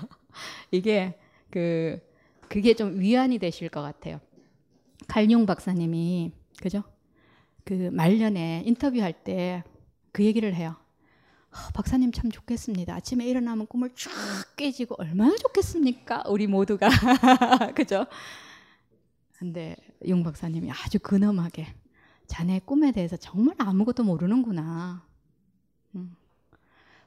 [0.72, 1.20] 이게
[1.52, 2.02] 그
[2.50, 4.20] 그게 좀 위안이 되실 것 같아요.
[5.08, 6.82] 갈용 박사님이 그죠?
[7.64, 9.62] 그 말년에 인터뷰할 때
[10.12, 10.76] 그 얘기를 해요.
[11.74, 12.94] 박사님 참 좋겠습니다.
[12.96, 14.12] 아침에 일어나면 꿈을 쫙
[14.56, 16.24] 깨지고 얼마나 좋겠습니까?
[16.28, 16.90] 우리 모두가
[17.76, 18.06] 그죠?
[19.38, 19.76] 근데
[20.08, 21.68] 용 박사님이 아주 근엄하게
[22.28, 25.06] 자네 꿈에 대해서 정말 아무것도 모르는구나.
[25.96, 26.16] 음.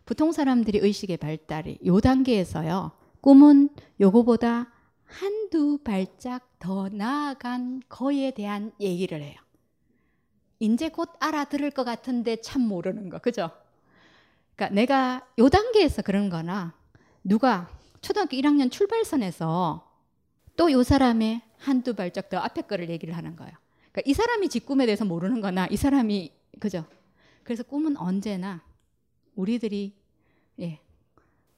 [0.05, 2.93] 보통 사람들이 의식의 발달이 요 단계에서요.
[3.21, 4.73] 꿈은 요거보다
[5.05, 9.37] 한두 발짝 더 나아간 거에 대한 얘기를 해요.
[10.61, 13.19] 이제 곧 알아들을 것 같은데 참 모르는 거.
[13.19, 13.51] 그죠?
[14.59, 16.75] 그러니까 내가 요 단계에서 그런 거나
[17.23, 19.88] 누가 초등학교 1학년 출발선에서
[20.57, 23.53] 또 요 사람의 한두 발짝 더 앞에 거를 얘기를 하는 거예요.
[23.92, 26.85] 그러니까 이 사람이 지 꿈에 대해서 모르는 거나 이 사람이 그죠?
[27.44, 28.61] 그래서 꿈은 언제나
[29.37, 29.94] 우리들이
[30.59, 30.81] 예.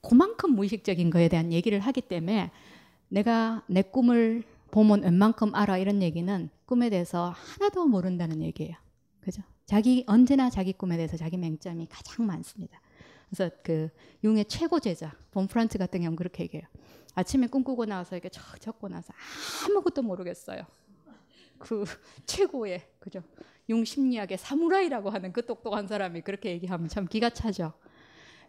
[0.02, 2.50] 그만큼 무의식적인 거에 대한 얘기를 하기 때문에
[3.08, 8.76] 내가 내 꿈을 보면 웬만큼 알아 이런 얘기는 꿈에 대해서 하나도 모른다는 얘기예요.
[9.20, 9.42] 그죠?
[9.64, 12.80] 자기 언제나 자기 꿈에 대해서 자기 맹점이 가장 많습니다.
[13.30, 13.88] 그래서 그
[14.24, 16.66] 융의 최고 제자 본프란츠 같은 경우 그렇게 얘기해요.
[17.14, 19.12] 아침에 꿈꾸고 나서 이렇게 적 적고 나서
[19.64, 20.66] 아무것도 모르겠어요.
[21.58, 21.84] 그
[22.26, 23.22] 최고의 그죠?
[23.68, 27.72] 용 심리학의 사무라이라고 하는 그 똑똑한 사람이 그렇게 얘기하면 참 기가 차죠.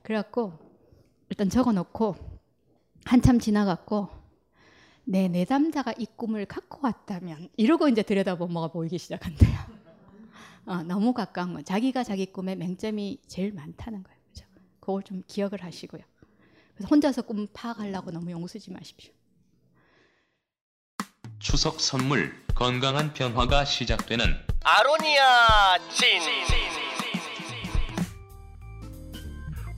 [0.01, 0.53] 그래갖고
[1.29, 2.15] 일단 적어놓고
[3.05, 4.09] 한참 지나갔고
[5.03, 9.51] 내 내담자가 이 꿈을 갖고 왔다면 이러고 이제 들여다보면 뭐가 보이기 시작한대요.
[10.65, 14.20] 어, 너무 가까운 건 자기가 자기 꿈에 맹점이 제일 많다는 거예요.
[14.81, 16.01] 그걸 좀 기억을 하시고요.
[16.75, 19.13] 그래서 혼자서 꿈 파악하려고 너무 용쓰지 마십시오.
[21.39, 26.80] 추석 선물 건강한 변화가 시작되는 아로니아 진.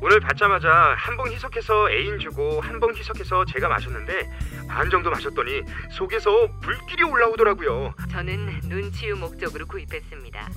[0.04, 4.30] 오늘 받자마자 한 봉 희석해서 애인 주고 한 봉 희석해서 제가 마셨는데
[4.68, 5.62] 반 정도 마셨더니
[5.92, 7.94] 속에서 불길이 올라오더라고요.
[8.12, 10.50] 저는 눈 치유 목적으로 구입했습니다.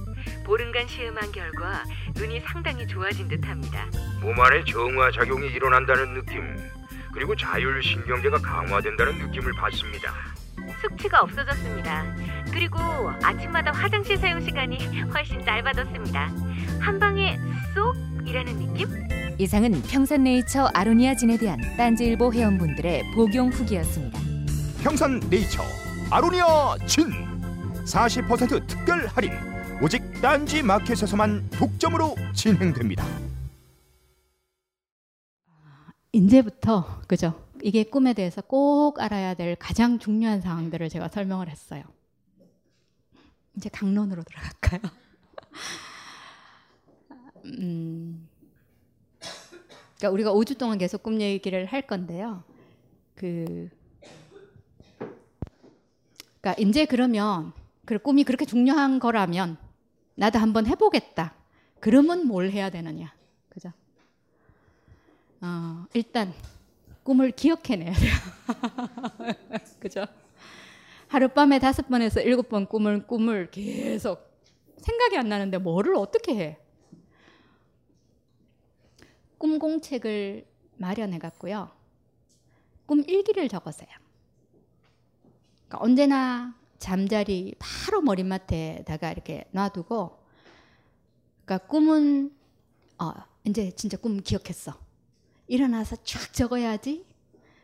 [0.44, 1.84] 보름간 시음한 결과
[2.16, 3.86] 눈이 상당히 좋아진 듯합니다.
[4.20, 6.56] 몸 안에 정화 작용이 일어난다는 느낌
[7.14, 10.12] 그리고 자율 신경계가 강화된다는 느낌을 받습니다.
[10.80, 12.04] 숙취가 없어졌습니다.
[12.52, 12.78] 그리고
[13.22, 16.30] 아침마다 화장실 사용 시간이 훨씬 짧아졌습니다.
[16.80, 17.38] 한 방에
[17.74, 17.94] 쏙
[18.26, 18.88] 이라는 느낌?
[19.38, 24.18] 이상은 평산네이처 아로니아진에 대한 딴지일보 회원분들의 복용 후기였습니다.
[24.82, 25.62] 평산 네이처
[26.10, 27.10] 아로니아 진
[27.84, 29.32] 40% 특별 할인
[29.82, 33.04] 오직 딴지 마켓에서만 독점으로 진행됩니다.
[36.12, 37.34] 이제부터 그죠?
[37.62, 41.82] 이게 꿈에 대해서 꼭 알아야 될 가장 중요한 사항들을 제가 설명을 했어요.
[43.54, 44.80] 이제 강론으로 들어갈까요?
[47.44, 48.28] 음,
[49.96, 52.42] 그러니까 우리가 5주 동안 계속 꿈 얘기를 할 건데요.
[53.14, 53.70] 그,
[56.40, 57.52] 그러니까 이제 그러면
[57.84, 59.56] 그 꿈이 그렇게 중요한 거라면
[60.14, 61.34] 나도 한번 해보겠다.
[61.80, 63.14] 그러면 뭘 해야 되느냐,
[63.48, 63.72] 그죠?
[65.40, 66.32] 어, 일단
[67.02, 68.12] 꿈을 기억해내야 돼요.
[69.80, 70.06] 그죠?
[71.08, 74.26] 하룻밤에 다섯 번에서 일곱 번 꿈을 꿈을 계속
[74.78, 76.58] 생각이 안 나는데 뭐를 어떻게 해?
[79.38, 80.46] 꿈 공책을
[80.76, 81.70] 마련해 갔고요.
[82.86, 83.88] 꿈 일기를 적었어요.
[85.66, 90.18] 그러니까 언제나 잠자리 바로 머리맡에다가 이렇게 놔두고,
[91.44, 92.36] 그러니까 꿈은
[92.98, 93.12] 어,
[93.44, 94.78] 이제 진짜 꿈 기억했어.
[95.46, 97.04] 일어나서 쫙 적어야지.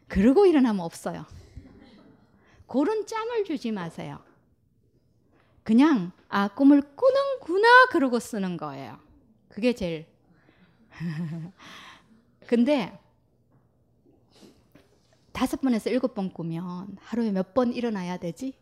[0.08, 1.24] 그러고 일어나면 없어요.
[2.66, 4.18] 그런 짬을 주지 마세요.
[5.62, 8.98] 그냥 아 꿈을 꾸는구나 그러고 쓰는 거예요.
[9.48, 10.11] 그게 제일.
[12.46, 12.98] 근데
[15.32, 18.54] 다섯 번에서 일곱 번 꾸면 하루에 몇 번 일어나야 되지?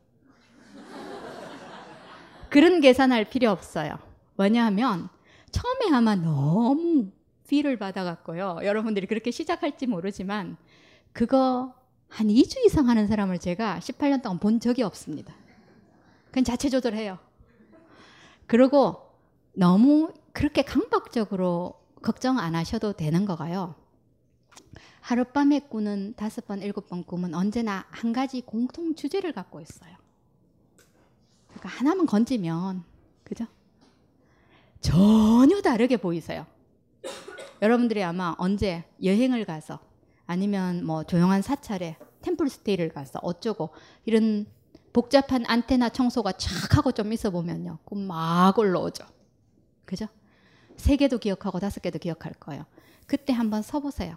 [2.50, 3.98] 그런 계산할 필요 없어요.
[4.36, 5.08] 왜냐하면
[5.50, 7.10] 처음에 아마 너무
[7.48, 8.60] B를 받아갔고요.
[8.62, 10.56] 여러분들이 그렇게 시작할지 모르지만
[11.12, 11.74] 그거
[12.08, 15.34] 한 2주 이상 하는 사람을 제가 18년 동안 본 적이 없습니다.
[16.30, 17.18] 그냥 자체 조절해요.
[18.46, 19.10] 그리고
[19.52, 23.74] 너무 그렇게 강박적으로 걱정 안 하셔도 되는 거가요.
[25.00, 29.96] 하룻밤에 꾸는 다섯 번, 일곱 번 꿈은 언제나 한 가지 공통 주제를 갖고 있어요.
[31.48, 32.84] 그러니까 하나만 건지면,
[33.24, 33.46] 그죠?
[34.80, 36.46] 전혀 다르게 보이세요.
[37.62, 39.78] 여러분들이 아마 언제 여행을 가서
[40.26, 43.70] 아니면 뭐 조용한 사찰에 템플스테이를 가서 어쩌고
[44.04, 44.46] 이런
[44.92, 47.78] 복잡한 안테나 청소가 촥 하고 좀 있어 보면요.
[47.84, 49.04] 꿈 막 올라오죠.
[49.84, 50.06] 그죠?
[50.80, 52.64] 세 개도 기억하고 다섯 개도 기억할 거예요.
[53.06, 54.16] 그때 한번 서보세요.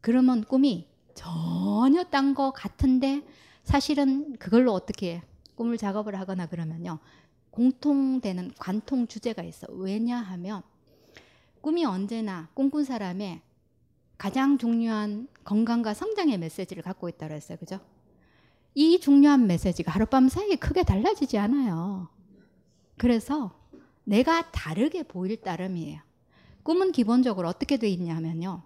[0.00, 3.22] 그러면 꿈이 전혀 딴 거 같은데
[3.62, 5.22] 사실은 그걸로 어떻게
[5.54, 6.98] 꿈을 작업을 하거나 그러면요.
[7.50, 9.66] 공통되는 관통 주제가 있어.
[9.70, 10.62] 왜냐하면
[11.62, 13.40] 꿈이 언제나 꿈꾼 사람의
[14.18, 17.58] 가장 중요한 건강과 성장의 메시지를 갖고 있다고 했어요.
[17.58, 17.80] 그죠?
[18.74, 22.08] 이 중요한 메시지가 하룻밤 사이에 크게 달라지지 않아요.
[22.98, 23.58] 그래서
[24.06, 26.00] 내가 다르게 보일 따름이에요.
[26.62, 28.62] 꿈은 기본적으로 어떻게 돼 있냐면요.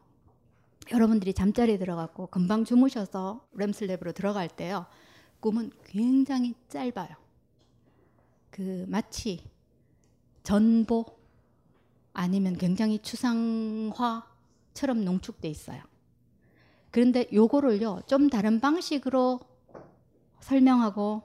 [0.93, 4.87] 여러분들이 잠자리에 들어갔고 금방 주무셔서 렘슬랩으로 들어갈 때요.
[5.41, 7.09] 꿈은 굉장히 짧아요.
[8.51, 9.49] 그 마치
[10.43, 11.07] 전보
[12.13, 15.83] 아니면 굉장히 추상화처럼 농축돼 있어요.
[16.91, 18.03] 그런데 요거를요.
[18.07, 19.41] 좀 다른 방식으로
[20.41, 21.23] 설명하고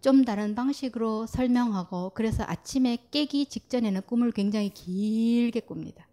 [0.00, 6.06] 좀 다른 방식으로 설명하고 그래서 아침에 깨기 직전에는 꿈을 굉장히 길게 꿉니다.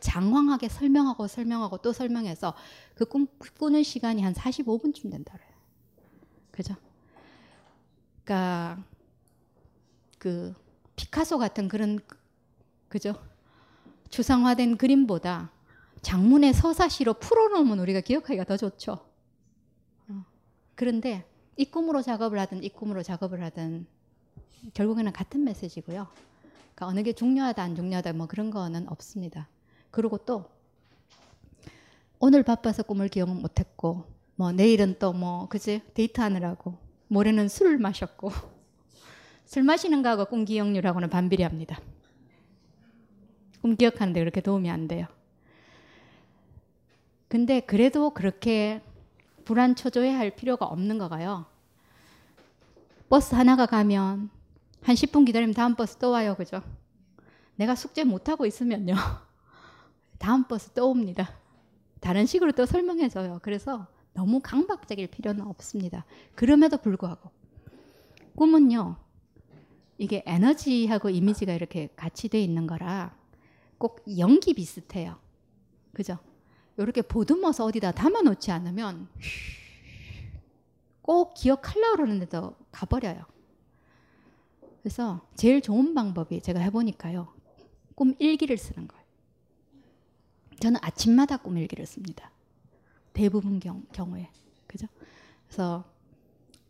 [0.00, 2.54] 장황하게 설명하고 설명하고 또 설명해서
[2.94, 3.26] 그 꿈
[3.58, 5.54] 꾸는 시간이 한 45분쯤 된다 그래요.
[6.50, 6.76] 그죠?
[8.24, 8.82] 그러니까
[10.18, 10.54] 그
[10.96, 11.98] 피카소 같은 그런
[12.88, 13.14] 그죠?
[14.10, 15.50] 추상화된 그림보다
[16.02, 19.04] 장문의 서사시로 풀어놓으면 우리가 기억하기가 더 좋죠.
[20.08, 20.24] 어.
[20.74, 23.86] 그런데 이 꿈으로 작업을 하든 이 꿈으로 작업을 하든
[24.74, 26.08] 결국에는 같은 메시지고요.
[26.74, 29.48] 그러니까 어느 게 중요하다 안 중요하다 뭐 그런 거는 없습니다.
[29.90, 30.46] 그리고 또
[32.18, 34.04] 오늘 바빠서 꿈을 기억 못했고
[34.36, 36.76] 뭐 내일은 또 뭐 그지 데이트하느라고
[37.08, 38.32] 모레는 술을 마셨고
[39.46, 41.78] 술 마시는 거하고 꿈 기억률하고는 반비례합니다.
[43.62, 45.06] 꿈 기억하는데 그렇게 도움이 안 돼요.
[47.28, 48.80] 근데 그래도 그렇게
[49.44, 51.46] 불안 초조해 할 필요가 없는 거가요.
[53.08, 54.30] 버스 하나가 가면
[54.82, 56.34] 한 10분 기다리면 다음 버스 또 와요.
[56.36, 56.62] 그죠?
[57.56, 58.94] 내가 숙제 못하고 있으면요.
[60.18, 61.30] 다음 버스 또 옵니다.
[62.00, 63.40] 다른 식으로 또 설명해줘요.
[63.42, 66.04] 그래서 너무 강박적일 필요는 없습니다.
[66.34, 67.30] 그럼에도 불구하고
[68.36, 68.96] 꿈은요.
[69.98, 73.16] 이게 에너지하고 이미지가 이렇게 같이 돼 있는 거라
[73.78, 75.16] 꼭 연기 비슷해요.
[75.92, 76.18] 그죠?
[76.76, 79.08] 이렇게 보듬어서 어디다 담아놓지 않으면
[81.02, 83.24] 꼭 기억하려고 그러는데도 가버려요.
[84.82, 87.32] 그래서 제일 좋은 방법이 제가 해보니까요.
[87.94, 89.04] 꿈 일기를 쓰는 거예요.
[90.60, 92.30] 저는 아침마다 꿈 일기를 씁니다.
[93.12, 94.30] 대부분 경, 경우에.
[94.66, 94.86] 그죠?
[95.46, 95.84] 그래서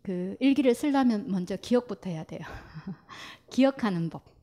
[0.02, 2.40] 그 일기를 쓰려면 먼저 기억부터 해야 돼요.
[3.50, 4.33] 기억하는 법.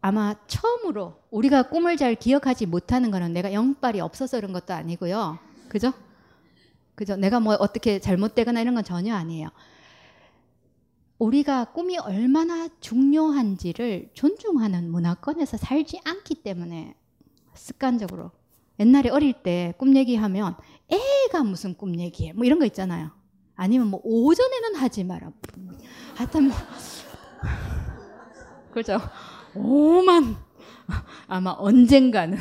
[0.00, 5.38] 아마 처음으로 우리가 꿈을 잘 기억하지 못하는 거는 내가 영빨이 없어서 그런 것도 아니고요.
[5.68, 5.92] 그죠?
[6.94, 7.16] 그죠?
[7.16, 9.48] 내가 뭐 어떻게 잘못되거나 이런 건 전혀 아니에요.
[11.18, 16.94] 우리가 꿈이 얼마나 중요한지를 존중하는 문화권에서 살지 않기 때문에
[17.54, 18.30] 습관적으로
[18.78, 20.54] 옛날에 어릴 때 꿈 얘기하면
[20.88, 23.10] 애가 무슨 꿈 얘기해 뭐 이런 거 있잖아요.
[23.56, 25.32] 아니면 뭐 오전에는 하지 마라.
[26.14, 26.56] 하여튼 뭐
[28.72, 29.00] 그죠?
[29.54, 30.36] 오만
[31.26, 32.38] 아마 언젠가는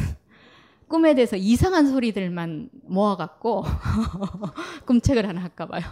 [0.87, 3.65] 꿈에 대해서 이상한 소리들만 모아갖고
[4.85, 5.83] 꿈책을 하나 할까 봐요.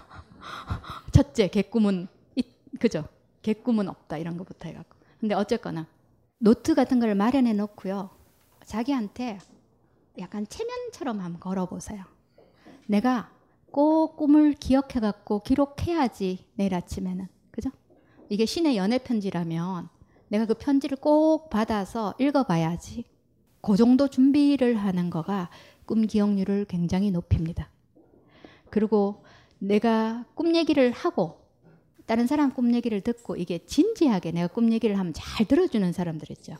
[1.11, 2.07] 첫째, 개꿈은
[2.79, 3.05] 그죠?
[3.41, 4.97] 개꿈은 없다 이런 것부터 해갖고.
[5.19, 5.87] 근데 어쨌거나
[6.37, 8.09] 노트 같은 걸 마련해 놓고요.
[8.65, 9.39] 자기한테
[10.19, 12.03] 약간 최면처럼 한번 걸어보세요.
[12.87, 13.31] 내가
[13.71, 17.69] 꼭 꿈을 기억해갖고 기록해야지 내일 아침에는 그죠?
[18.29, 19.89] 이게 신의 연애 편지라면
[20.27, 23.05] 내가 그 편지를 꼭 받아서 읽어봐야지.
[23.61, 25.49] 그 정도 준비를 하는 거가
[25.85, 27.69] 꿈 기억률을 굉장히 높입니다.
[28.69, 29.23] 그리고
[29.59, 31.39] 내가 꿈 얘기를 하고
[32.05, 36.55] 다른 사람 꿈 얘기를 듣고 이게 진지하게 내가 꿈 얘기를 하면 잘 들어주는 사람들 있죠.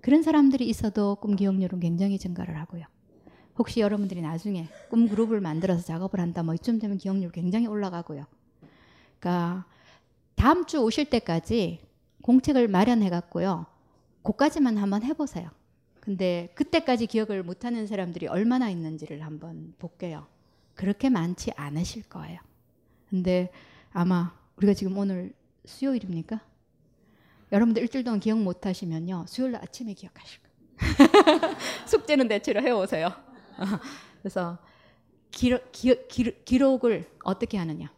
[0.00, 2.84] 그런 사람들이 있어도 꿈 기억률은 굉장히 증가를 하고요.
[3.58, 8.24] 혹시 여러분들이 나중에 꿈 그룹을 만들어서 작업을 한다 뭐 이쯤 되면 기억률 굉장히 올라가고요.
[9.18, 9.66] 그러니까
[10.36, 11.80] 다음 주 오실 때까지
[12.28, 13.64] 공책을 마련해 갖고요.
[14.22, 15.48] 그까지만 한번 해보세요.
[15.98, 20.26] 근데 그때까지 기억을 못하는 사람들이 얼마나 있는지를 한번 볼게요.
[20.74, 22.38] 그렇게 많지 않으실 거예요.
[23.08, 23.50] 근데
[23.92, 25.32] 아마 우리가 지금 오늘
[25.64, 26.42] 수요일입니까?
[27.50, 29.24] 여러분들 일주일 동안 기억 못 하시면요.
[29.26, 31.56] 수요일 날 아침에 기억하실 거예요.
[31.88, 33.08] 숙제는 대체로 해오세요.
[34.20, 34.58] 그래서
[35.30, 37.90] 기록, 기록, 기록, 기록을 어떻게 하느냐.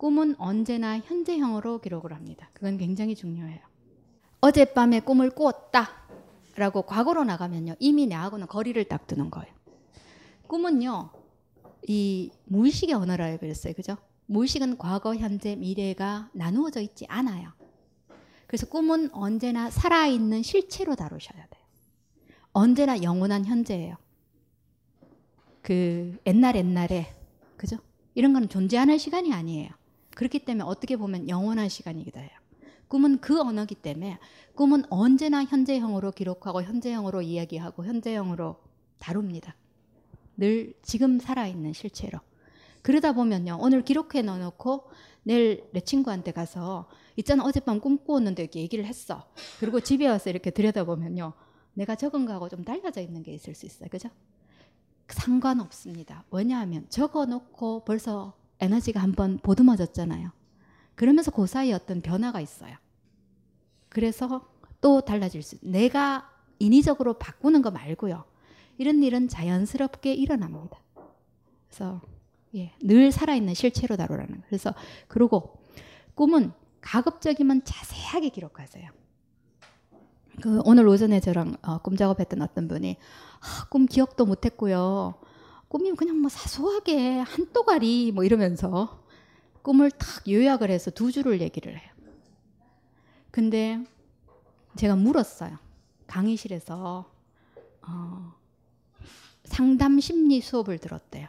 [0.00, 2.48] 꿈은 언제나 현재형으로 기록을 합니다.
[2.54, 3.60] 그건 굉장히 중요해요.
[4.40, 5.90] 어젯밤에 꿈을 꾸었다.
[6.56, 7.74] 라고 과거로 나가면요.
[7.78, 9.52] 이미 나하고는 거리를 딱 두는 거예요.
[10.46, 11.10] 꿈은요.
[11.86, 13.74] 이 무의식의 언어라 그랬어요.
[13.74, 13.98] 그죠?
[14.24, 17.52] 무의식은 과거, 현재, 미래가 나누어져 있지 않아요.
[18.46, 21.62] 그래서 꿈은 언제나 살아있는 실체로 다루셔야 돼요.
[22.54, 23.96] 언제나 영원한 현재예요.
[25.60, 27.14] 그 옛날 옛날에
[27.58, 27.76] 그죠?
[28.14, 29.78] 이런 거는 존재하는 시간이 아니에요.
[30.20, 32.28] 그렇기 때문에 어떻게 보면 영원한 시간이기도 해요.
[32.88, 34.18] 꿈은 그 언어기 때문에
[34.54, 38.56] 꿈은 언제나 현재형으로 기록하고 현재형으로 이야기하고 현재형으로
[38.98, 39.56] 다룹니다.
[40.36, 42.18] 늘 지금 살아있는 실체로.
[42.82, 43.56] 그러다 보면요.
[43.62, 44.90] 오늘 기록해 넣어놓고
[45.22, 49.26] 내일 내 친구한테 가서 있잖아 어젯밤 꿈 꾸었는데 이렇게 얘기를 했어.
[49.58, 51.32] 그리고 집에 와서 이렇게 들여다보면요.
[51.72, 53.88] 내가 적은 거하고 좀 달라져 있는 게 있을 수 있어요.
[53.88, 54.10] 그죠?
[55.08, 56.24] 상관없습니다.
[56.30, 60.30] 왜냐하면 적어놓고 벌써 에너지가 한번 보듬어졌잖아요.
[60.94, 62.76] 그러면서 그 사이에 어떤 변화가 있어요.
[63.88, 64.46] 그래서
[64.80, 68.24] 또 달라질 수, 내가 인위적으로 바꾸는 거 말고요.
[68.78, 70.78] 이런 일은 자연스럽게 일어납니다.
[71.68, 72.00] 그래서
[72.54, 74.42] 예, 늘 살아있는 실체로 다루라는.
[74.46, 74.74] 그래서
[75.08, 75.58] 그리고
[76.14, 78.90] 꿈은 가급적이면 자세하게 기록하세요.
[80.42, 82.96] 그 오늘 오전에 저랑 어, 꿈 작업했던 어떤 분이
[83.40, 85.14] 아, 꿈 기억도 못했고요.
[85.70, 89.04] 꿈이 그냥 뭐 사소하게 한 또가리 뭐 이러면서
[89.62, 91.88] 꿈을 탁 요약을 해서 두 줄을 얘기를 해요.
[93.30, 93.80] 근데
[94.74, 95.56] 제가 물었어요.
[96.08, 97.08] 강의실에서
[97.82, 98.34] 어,
[99.44, 101.28] 상담 심리 수업을 들었대요.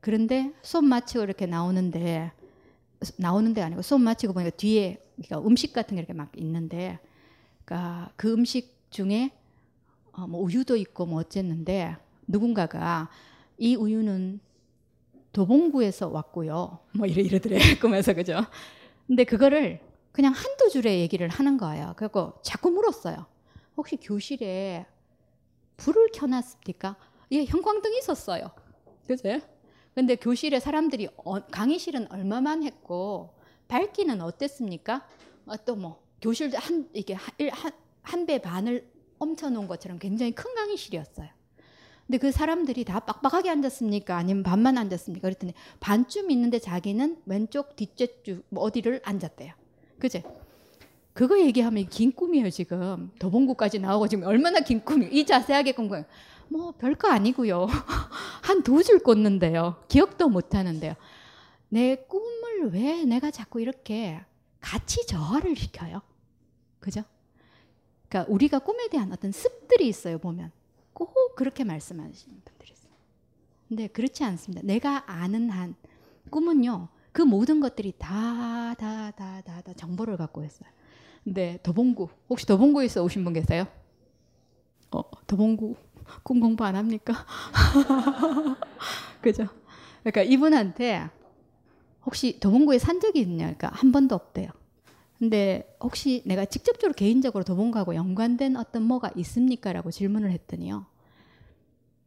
[0.00, 2.32] 그런데 수업 마치고 이렇게 나오는데
[3.16, 6.98] 나오는 데 아니고 수업 마치고 보니까 뒤에 그러니까 음식 같은 게 이렇게 막 있는데
[7.64, 9.30] 그러니까 그 음식 중에
[10.10, 13.08] 어, 뭐 우유도 있고 뭐 어쨌는데 누군가가
[13.58, 14.40] 이 우유는
[15.32, 16.78] 도봉구에서 왔고요.
[16.92, 18.40] 뭐 이래 이러더래 꿈에서 그죠.
[19.06, 19.80] 근데 그거를
[20.12, 21.94] 그냥 한두 줄의 얘기를 하는 거예요.
[21.96, 23.26] 그리고 자꾸 물었어요.
[23.76, 24.86] 혹시 교실에
[25.76, 26.96] 불을 켜놨습니까?
[27.32, 28.50] 예, 형광등이 있었어요.
[29.06, 29.40] 그죠?
[29.94, 33.34] 근데 교실에 사람들이 어, 강의실은 얼마만 했고
[33.68, 35.06] 밝기는 어땠습니까?
[35.46, 37.16] 어, 또뭐 교실 한 이게
[38.02, 41.28] 한배 반을 엄쳐 놓은 것처럼 굉장히 큰 강의실이었어요.
[42.06, 44.16] 근데 그 사람들이 다 빡빡하게 앉았습니까?
[44.16, 45.26] 아니면 반만 앉았습니까?
[45.28, 48.08] 그랬더니 반쯤 있는데 자기는 왼쪽 뒷째
[48.48, 49.52] 뭐 어디를 앉았대요.
[49.98, 50.22] 그제?
[51.12, 56.04] 그거 얘기하면 긴 꿈이에요 지금 더봉구까지 나오고 지금 얼마나 긴 꿈이 이 자세하게 꿈꿔요.
[56.48, 57.66] 뭐 별거 아니고요.
[58.42, 59.82] 한 두 줄 꽂는데요.
[59.88, 60.94] 기억도 못 하는데요.
[61.70, 64.20] 내 꿈을 왜 내가 자꾸 이렇게
[64.60, 66.02] 같이 저하를 시켜요?
[66.78, 67.02] 그죠?
[68.08, 70.52] 그러니까 우리가 꿈에 대한 어떤 습들이 있어요, 보면.
[71.04, 72.92] 꼭 그렇게 말씀하시는 분들이 있어요.
[73.68, 74.62] 근데 그렇지 않습니다.
[74.64, 75.74] 내가 아는 한
[76.30, 80.68] 꿈은요, 그 모든 것들이 다, 다, 다, 다, 다 정보를 갖고 있어요.
[81.24, 83.66] 근데 도봉구, 혹시 도봉구에서 오신 분 계세요?
[84.92, 85.74] 어, 도봉구
[86.22, 87.26] 꿈 공부 안 합니까?
[89.20, 89.48] 그죠?
[90.02, 91.08] 그러니까 이분한테
[92.04, 93.46] 혹시 도봉구에 산 적이 있냐?
[93.46, 94.50] 그러니까 한 번도 없대요.
[95.18, 99.72] 근데 혹시 내가 직접적으로 개인적으로 도봉구하고 연관된 어떤 뭐가 있습니까?
[99.72, 100.86] 라고 질문을 했더니요.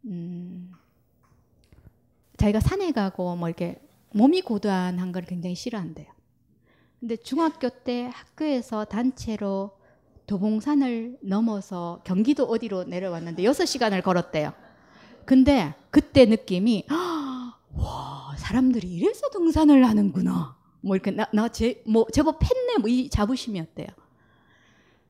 [0.05, 0.71] 음,
[2.37, 3.81] 자기가 산에 가고 뭐 이렇게
[4.11, 6.07] 몸이 고단한 걸 굉장히 싫어한대요.
[6.99, 9.71] 근데 중학교 때 학교에서 단체로
[10.27, 14.53] 도봉산을 넘어서 경기도 어디로 내려왔는데 6시간을 걸었대요.
[15.25, 16.85] 근데 그때 느낌이
[17.73, 20.58] 와 사람들이 이래서 등산을 하는구나.
[20.81, 23.87] 뭐 이렇게 나 나 제 뭐 제법 팬네 뭐 이 자부심이었대요.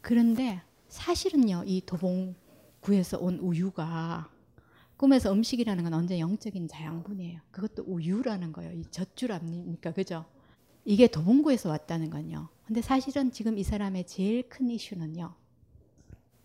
[0.02, 4.30] 그런데 사실은요 이 도봉구에서 온 우유가
[4.98, 7.40] 꿈에서 음식이라는 건 언제 영적인 자양분이에요.
[7.52, 8.72] 그것도 우유라는 거예요.
[8.74, 9.92] 이 젖줄 아닙니까?
[9.94, 10.26] 그죠?
[10.86, 12.50] 이게 도봉구에서 왔다는 건요.
[12.66, 15.34] 근데 사실은 지금 이 사람의 제일 큰 이슈는요.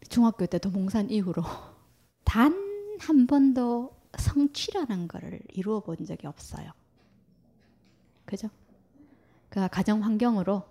[0.08, 1.42] 중학교 때 도봉산 이후로
[2.24, 2.64] 단
[3.00, 6.70] 한 번도 성취라는 것을 이루어 본 적이 없어요.
[8.24, 8.48] 그죠?
[9.54, 10.64] 그 가정 환경으로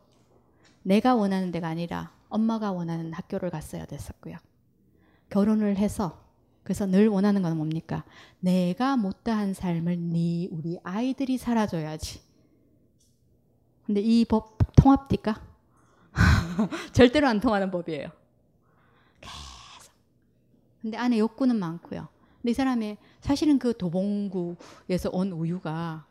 [0.81, 4.35] 내가 원하는 데가 아니라 엄마가 원하는 학교를 갔어야 됐었고요.
[5.29, 6.21] 결혼을 해서
[6.63, 8.03] 그래서 늘 원하는 건 뭡니까?
[8.41, 12.21] 내가 못다한 삶을 네 우리 아이들이 살아줘야지.
[13.85, 15.41] 근데 이 법 통합니까?
[16.91, 18.09] 절대로 안 통하는 법이에요.
[19.21, 19.93] 계속
[20.81, 22.09] 근데 안에 욕구는 많고요.
[22.41, 26.05] 근데 이 사람의 사실은 그 도봉구에서 온 우유가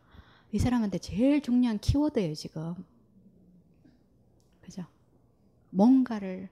[0.52, 2.74] 이 사람한테 제일 중요한 키워드예요, 지금.
[4.60, 4.84] 그죠?
[5.70, 6.48] 뭔가를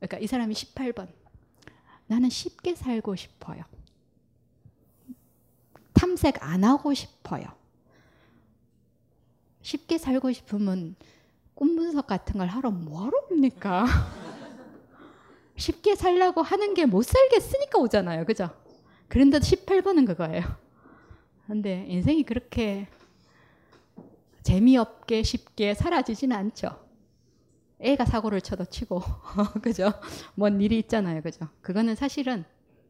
[0.00, 1.08] 그러니까 이 사람이 18번.
[2.08, 3.62] 나는 쉽게 살고 싶어요.
[5.94, 7.44] 탐색 안 하고 싶어요.
[9.62, 10.96] 쉽게 살고 싶으면
[11.54, 13.86] 꿈 분석 같은 걸 하러 뭐하러 옵니까?
[15.56, 18.24] 쉽게 살라고 하는 게 못 살겠으니까 오잖아요.
[18.24, 18.50] 그죠?
[19.06, 20.42] 그런데 18번은 그거예요.
[21.46, 22.88] 근데 인생이 그렇게
[24.42, 26.80] 재미없게 쉽게 사라지지는 않죠.
[27.80, 29.00] 애가 사고를 쳐도 치고,
[29.62, 29.92] 그죠?
[30.34, 31.20] 뭔 일이 있잖아요.
[31.22, 31.48] 그죠?
[31.62, 32.44] 그거는 사실은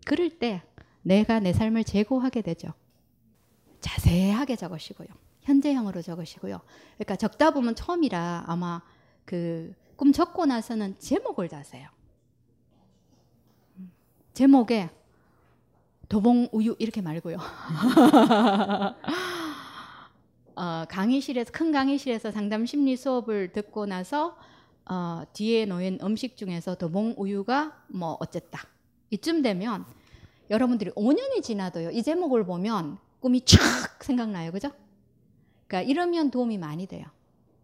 [0.04, 0.62] 그럴 때
[1.02, 2.72] 내가 내 삶을 재고하게 되죠.
[3.80, 5.08] 자세하게 적으시고요.
[5.42, 6.60] 현재형으로 적으시고요.
[6.96, 8.82] 그러니까 적다 보면 처음이라 아마
[9.24, 11.88] 그 꿈 적고 나서는 제목을 다세요.
[14.34, 14.90] 제목에
[16.08, 17.36] 도봉 우유 이렇게 말고요.
[20.54, 24.36] 어, 강의실에서 큰 강의실에서 상담 심리 수업을 듣고 나서
[24.84, 28.66] 어, 뒤에 놓인 음식 중에서 도봉 우유가 뭐 어쨌다.
[29.10, 29.84] 이쯤 되면
[30.50, 31.90] 여러분들이 5년이 지나도요.
[31.90, 33.58] 이 제목을 보면 꿈이 촥
[34.02, 34.52] 생각나요.
[34.52, 34.70] 그죠?
[35.66, 37.06] 그러니까 이러면 도움이 많이 돼요.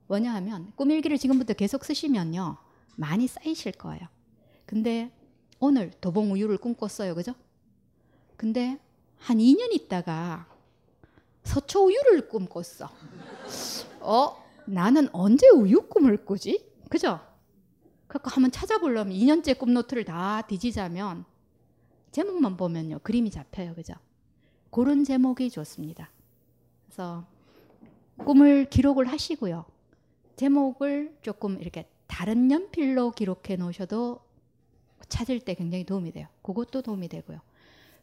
[0.08, 2.56] 왜냐하면 꿈 일기를 지금부터 계속 쓰시면요.
[2.96, 4.00] 많이 쌓이실 거예요.
[4.64, 5.10] 근데
[5.60, 7.14] 오늘 도봉 우유를 꿈꿨어요.
[7.14, 7.34] 그죠?
[8.36, 8.78] 근데
[9.18, 10.46] 한 2년 있다가
[11.44, 12.88] 서초 우유를 꿈꿨어.
[14.00, 14.44] 어?
[14.66, 16.66] 나는 언제 우유 꿈을 꾸지?
[16.90, 17.20] 그죠?
[18.06, 21.24] 그러니까 한번 찾아보려면 2년째 꿈 노트를 다 뒤지자면
[22.10, 23.00] 제목만 보면요.
[23.02, 23.74] 그림이 잡혀요.
[23.74, 23.94] 그죠?
[24.70, 26.10] 그런 제목이 좋습니다.
[26.86, 27.26] 그래서
[28.18, 29.64] 꿈을 기록을 하시고요.
[30.36, 34.20] 제목을 조금 이렇게 다른 연필로 기록해 놓으셔도
[35.08, 36.26] 찾을 때 굉장히 도움이 돼요.
[36.42, 37.40] 그것도 도움이 되고요.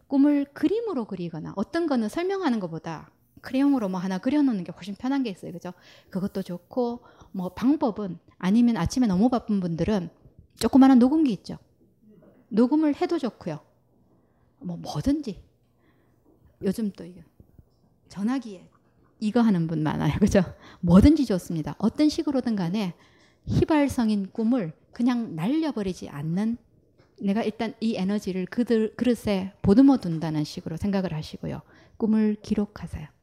[0.07, 3.11] 꿈을 그림으로 그리거나 어떤 거는 설명하는 것보다
[3.45, 5.51] 크레용으로 뭐 하나 그려놓는 게 훨씬 편한 게 있어요.
[5.53, 5.71] 그죠?
[6.09, 10.09] 그것도 좋고 뭐 방법은 아니면 아침에 너무 바쁜 분들은
[10.59, 11.57] 조그마한 녹음기 있죠.
[12.49, 13.59] 녹음을 해도 좋고요.
[14.59, 15.41] 뭐 뭐든지
[16.63, 17.21] 요즘 또 이거
[18.09, 18.67] 전화기에
[19.19, 20.17] 이거 하는 분 많아요.
[20.19, 20.41] 그죠?
[20.81, 21.75] 뭐든지 좋습니다.
[21.77, 22.95] 어떤 식으로든 간에
[23.47, 26.57] 휘발성인 꿈을 그냥 날려버리지 않는
[27.21, 31.61] 내가 일단 이 에너지를 그들, 그릇에 보듬어 둔다는 식으로 생각을 하시고요.
[31.97, 33.14] 꿈을 기록하세요.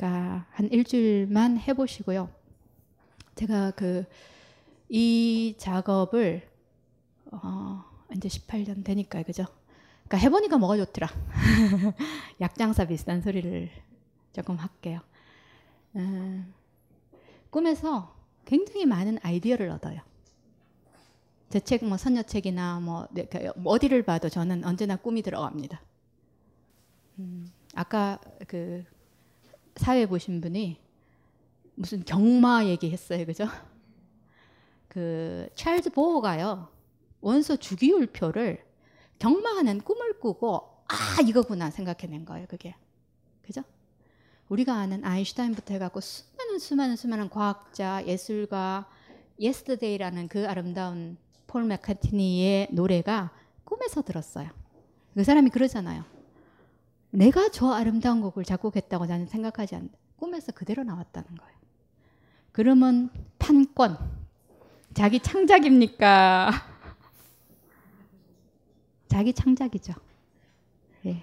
[0.00, 0.06] 그죠?
[0.06, 2.30] 그러니까 한 일주일만 해보시고요.
[3.36, 4.04] 제가 그
[4.90, 6.48] 이 작업을
[7.30, 7.84] 어,
[8.16, 9.46] 이제 18년 되니까 그죠?
[10.08, 11.06] 그러니까 해보니까 뭐가 좋더라.
[12.40, 13.70] 약장사 비슷한 소리를
[14.32, 15.00] 조금 할게요.
[15.94, 16.52] 음,
[17.50, 20.00] 꿈에서 굉장히 많은 아이디어를 얻어요.
[21.50, 25.80] 제 책, 뭐 선녀책이나 뭐 네, 그 어디를 봐도 저는 언제나 꿈이 들어갑니다.
[27.20, 28.84] 음, 아까 그
[29.76, 30.78] 사회 보신 분이
[31.74, 33.46] 무슨 경마 얘기했어요, 그죠?
[34.88, 36.68] 그 찰즈 보어가요
[37.20, 38.64] 원소 주기율표를
[39.18, 42.74] 경마하는 꿈을 꾸고 아 이거구나 생각해낸 거예요, 그게
[43.42, 43.62] 그죠?
[44.48, 48.88] 우리가 아는 아인슈타인부터 해갖고 수많은 수많은 수많은 과학자, 예술가,
[49.38, 51.16] Yesterday라는 그 아름다운
[51.46, 53.30] 폴 맥카트니의 노래가
[53.64, 54.50] 꿈에서 들었어요.
[55.14, 56.04] 그 사람이 그러잖아요.
[57.10, 59.98] 내가 저 아름다운 곡을 작곡했다고 나는 생각하지 않는다.
[60.16, 61.54] 꿈에서 그대로 나왔다는 거예요.
[62.52, 63.98] 그러면 판권,
[64.94, 66.50] 자기 창작입니까?
[69.08, 69.94] 자기 창작이죠.
[71.06, 71.22] 예.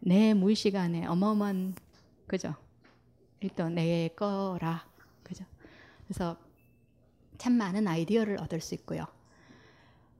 [0.00, 1.74] 내 무의식 안에 어마어마한
[2.26, 2.54] 그죠?
[3.40, 4.86] 일단 내 거라
[5.22, 5.44] 그죠?
[6.06, 6.36] 그래서
[7.38, 9.06] 참 많은 아이디어를 얻을 수 있고요.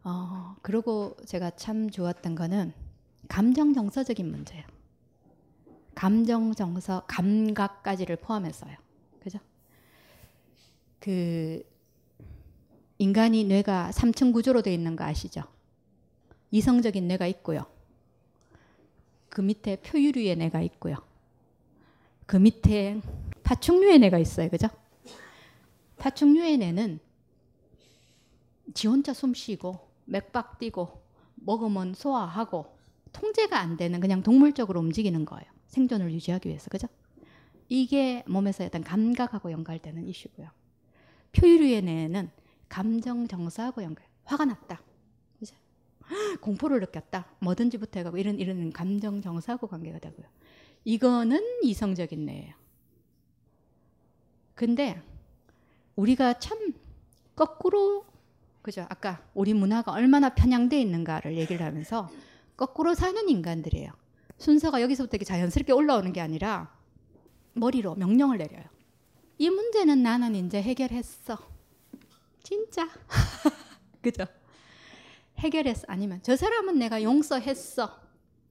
[0.05, 2.73] 어, 그리고 제가 참 좋았던 거는
[3.29, 4.65] 감정 정서적인 문제예요.
[5.95, 8.77] 감정 정서, 감각까지를 포함해서요.
[9.21, 9.39] 그죠?
[11.01, 11.63] 그
[12.99, 15.43] 인간이 뇌가 3층 구조로 되어 있는 거 아시죠?
[16.51, 17.67] 이성적인 뇌가 있고요.
[19.29, 20.97] 그 밑에 표유류의 뇌가 있고요.
[22.27, 23.01] 그 밑에
[23.43, 24.49] 파충류의 뇌가 있어요.
[24.49, 24.69] 그죠?
[25.99, 27.01] 파충류의 뇌는
[28.75, 31.03] 지 혼자 숨 쉬고 맥박 뛰고
[31.35, 32.77] 먹으면 소화하고
[33.13, 35.52] 통제가 안 되는 그냥 동물적으로 움직이는 거예요.
[35.73, 36.69] 생존을 유지하기 위해서.
[36.71, 36.87] 그죠?
[37.69, 40.49] 이게 몸에서 약간 감각하고 연관되는 이슈고요.
[41.33, 42.31] 표유류의 뇌는
[42.69, 44.05] 감정 정서하고 연결.
[44.25, 44.83] 화가 났다.
[45.39, 45.57] 그죠?
[46.41, 47.27] 공포를 느꼈다.
[47.41, 50.27] 뭐든지부터 해가고 이런 이런 감정 정서하고 관계가 되고요.
[50.85, 52.55] 이거는 이성적인 뇌예요.
[54.55, 55.01] 근데
[55.97, 56.75] 우리가 참
[57.35, 58.05] 거꾸로
[58.61, 58.87] 그죠?
[58.91, 62.11] 아까 우리 문화가 얼마나 편향돼 있는가를 얘기를 하면서
[62.57, 64.02] 거꾸로 사는 인간들이에요.
[64.43, 66.77] 순서가 여기서부터 이렇게 자연스럽게 올라오는 게 아니라
[67.53, 68.65] 머리로 명령을 내려요.
[69.39, 71.39] 이 문제는 나는 이제 해결했어.
[72.43, 72.89] 진짜.
[74.03, 74.25] 그죠?
[75.39, 75.85] 해결했어.
[75.87, 78.01] 아니면 저 사람은 내가 용서했어.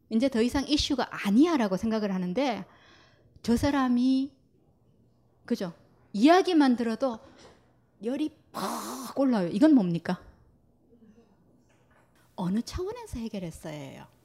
[0.09, 2.65] 이제 더 이상 이슈가 아니야 라고 생각을 하는데
[3.43, 4.31] 저 사람이
[5.45, 5.73] 그죠?
[6.13, 7.19] 이야기만 들어도
[8.01, 9.49] 열이 팍 올라요.
[9.49, 10.21] 이건 뭡니까?
[12.35, 14.20] 어느 차원에서 해결했어요.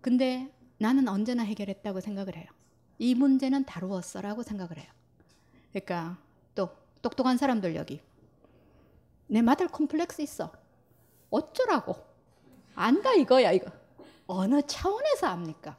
[0.00, 2.46] 근데 나는 언제나 해결했다고 생각을 해요.
[2.98, 4.90] 이 문제는 다루었어라고 생각을 해요.
[5.72, 6.18] 그러니까
[6.54, 6.70] 또
[7.02, 8.00] 똑똑한 사람들 여기
[9.26, 10.52] 내 마들 콤플렉스 있어.
[11.30, 11.96] 어쩌라고?
[12.74, 13.70] 안다 이거야 이거.
[14.26, 15.78] 어느 차원에서 압니까?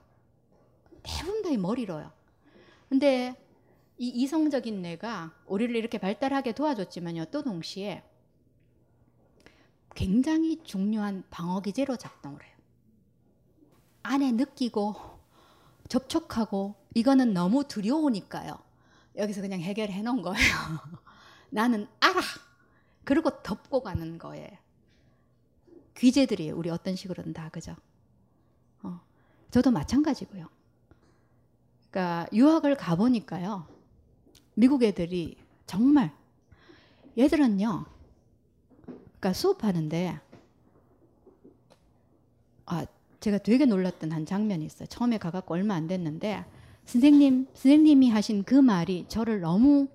[1.04, 2.12] 대부분 다 이 머리로요.
[2.90, 3.36] 근데
[3.98, 7.26] 이 이성적인 뇌가 우리를 이렇게 발달하게 도와줬지만요.
[7.26, 8.04] 또 동시에
[9.96, 12.51] 굉장히 중요한 방어 기제로 작동을 해요.
[14.04, 14.95] 안에 느끼고
[15.88, 18.58] 접촉하고 이거는 너무 두려우니까요.
[19.18, 20.56] 여기서 그냥 해결해 놓은 거예요.
[21.49, 22.22] 나는 알아.
[23.04, 24.49] 그리고 덮고 가는 거예요.
[25.97, 26.56] 귀재들이에요.
[26.56, 27.76] 우리 어떤 식으로든 다 그죠?
[28.84, 29.02] 어.
[29.52, 30.47] 저도 마찬가지고요.
[31.89, 33.68] 그러니까 유학을 가 보니까요.
[34.56, 35.38] 미국 애들이
[35.68, 36.16] 정말
[37.18, 37.86] 얘들은요.
[38.86, 40.20] 그러니까 수업하는데
[42.66, 42.86] 아
[43.22, 44.88] 제가 되게 놀랐던 한 장면이 있어요.
[44.88, 46.44] 처음에 가갖고 얼마 안 됐는데
[46.86, 49.88] 선생님 선생님이 하신 그 말이 저를 너무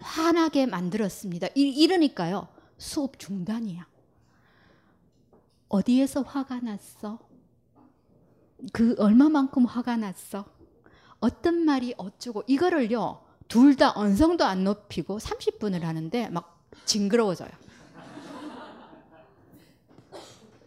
[0.00, 1.48] 화나게 만들었습니다.
[1.54, 2.48] 이, 이러니까요
[2.78, 3.86] 수업 중단이야.
[5.68, 7.18] 어디에서 화가 났어?
[8.72, 10.46] 그 얼마만큼 화가 났어?
[11.20, 17.50] 어떤 말이 어쩌고 이거를요 둘 다 언성도 안 높이고 30분을 하는데 막 징그러워져요.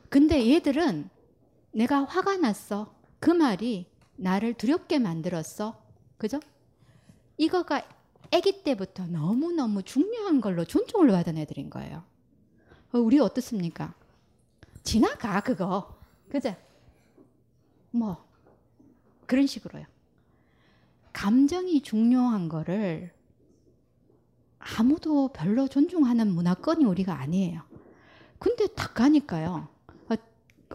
[0.09, 1.09] 근데 얘들은
[1.71, 2.93] 내가 화가 났어.
[3.19, 5.81] 그 말이 나를 두렵게 만들었어.
[6.17, 6.39] 그죠?
[7.37, 7.83] 이거가
[8.31, 12.03] 아기 때부터 너무너무 중요한 걸로 존중을 받은 애들인 거예요.
[12.91, 13.93] 우리 어떻습니까?
[14.83, 15.97] 지나가 그거.
[16.29, 16.55] 그죠?
[17.91, 18.25] 뭐
[19.25, 19.85] 그런 식으로요.
[21.13, 23.11] 감정이 중요한 거를
[24.59, 27.61] 아무도 별로 존중하는 문화권이 우리가 아니에요.
[28.39, 29.67] 근데 딱 가니까요.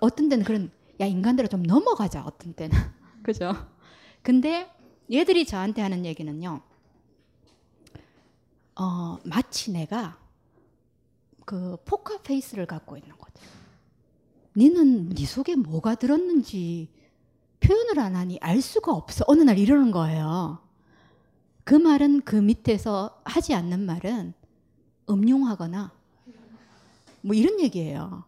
[0.00, 0.70] 어떤 때는 그런
[1.00, 2.76] 야 인간들아 좀 넘어가자 어떤 때는
[3.22, 3.52] 그죠?
[4.22, 4.70] 근데
[5.12, 6.60] 얘들이 저한테 하는 얘기는요.
[8.76, 10.18] 어 마치 내가
[11.44, 13.42] 그 포카 페이스를 갖고 있는 거죠.
[14.56, 16.90] 니는 네 속에 뭐가 들었는지
[17.60, 19.24] 표현을 안 하니 알 수가 없어.
[19.28, 20.58] 어느 날 이러는 거예요.
[21.64, 24.34] 그 말은 그 밑에서 하지 않는 말은
[25.08, 25.92] 음흉하거나
[27.22, 28.24] 뭐 이런 얘기예요.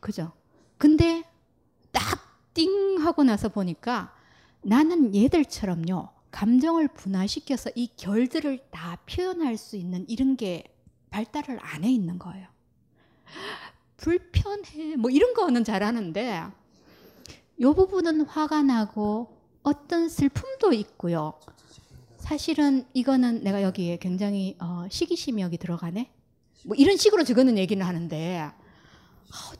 [0.00, 0.32] 그죠?
[0.82, 1.22] 근데
[1.92, 4.12] 딱 띵 하고 나서 보니까
[4.62, 6.08] 나는 얘들처럼요.
[6.30, 10.64] 감정을 분화시켜서 이 결들을 다 표현할 수 있는 이런 게
[11.10, 12.48] 발달을 안 해 있는 거예요.
[13.96, 14.96] 불편해.
[14.96, 16.44] 뭐 이런 거는 잘하는데
[17.60, 21.38] 요 부분은 화가 나고 어떤 슬픔도 있고요.
[22.18, 26.10] 사실은 이거는 내가 여기에 굉장히 어, 시기심이 여기 들어가네.
[26.64, 28.54] 뭐 이런 식으로 저거는 얘기는 하는데 아,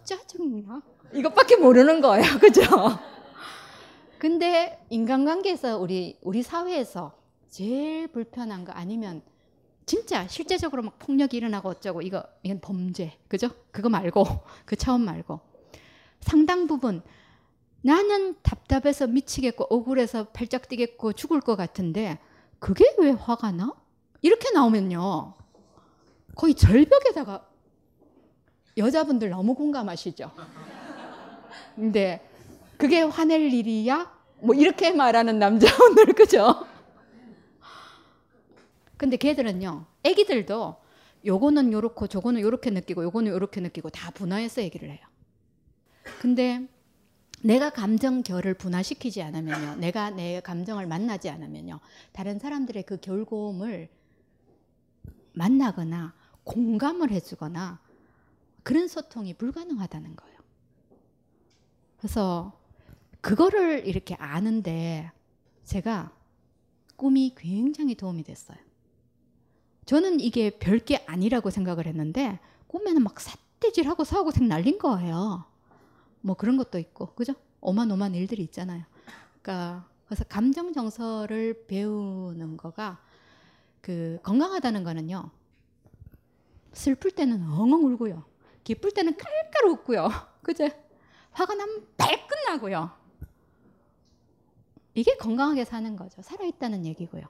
[0.04, 0.82] 짜증나.
[1.14, 2.24] 이것밖에 모르는 거예요.
[2.40, 2.62] 그죠?
[4.18, 7.12] 근데 인간관계에서 우리 우리 사회에서
[7.48, 9.22] 제일 불편한 거 아니면
[9.84, 13.18] 진짜 실제적으로 막 폭력이 일어나고 어쩌고 이거 이건 범죄.
[13.28, 13.50] 그죠?
[13.70, 14.24] 그거 말고
[14.64, 15.40] 그 차원 말고
[16.20, 17.02] 상당 부분
[17.82, 22.18] 나는 답답해서 미치겠고 억울해서 팔짝 뛰겠고 죽을 것 같은데
[22.60, 23.74] 그게 왜 화가 나?
[24.20, 25.34] 이렇게 나오면요.
[26.36, 27.44] 거의 절벽에다가
[28.76, 30.30] 여자분들 너무 공감하시죠?
[31.74, 32.26] 근데
[32.76, 34.12] 그게 화낼 일이야?
[34.40, 36.66] 뭐 이렇게 말하는 남자분들 그죠?
[38.96, 39.86] 근데 걔들은요.
[40.04, 40.76] 애기들도
[41.24, 45.00] 요거는 요렇고 저거는 요렇게 느끼고 요거는 요렇게 느끼고 다 분화해서 얘기를 해요.
[46.20, 46.66] 근데
[47.42, 49.76] 내가 감정 결을 분화시키지 않으면요.
[49.76, 51.80] 내가 내 감정을 만나지 않으면요.
[52.12, 53.88] 다른 사람들의 그 결고음을
[55.32, 57.80] 만나거나 공감을 해주거나
[58.62, 60.31] 그런 소통이 불가능하다는 거예요.
[62.02, 62.52] 그래서
[63.20, 65.12] 그거를 이렇게 아는데
[65.62, 66.10] 제가
[66.96, 68.58] 꿈이 굉장히 도움이 됐어요.
[69.86, 75.44] 저는 이게 별게 아니라고 생각을 했는데 꿈에는 막 삿대질하고 사고생 날린 거예요.
[76.22, 77.34] 뭐 그런 것도 있고 그죠?
[77.60, 78.82] 오만오만 일들이 있잖아요.
[79.40, 83.00] 그러니까 그래서 감정 정서를 배우는 거가
[83.80, 85.30] 그 건강하다는 거는요.
[86.72, 88.24] 슬플 때는 엉엉 울고요.
[88.64, 90.08] 기쁠 때는 깔깔 웃고요.
[90.42, 90.68] 그죠?
[91.32, 92.90] 화가 나면 발끈 나고요.
[94.94, 96.20] 이게 건강하게 사는 거죠.
[96.22, 97.22] 살아있다는 얘기고요.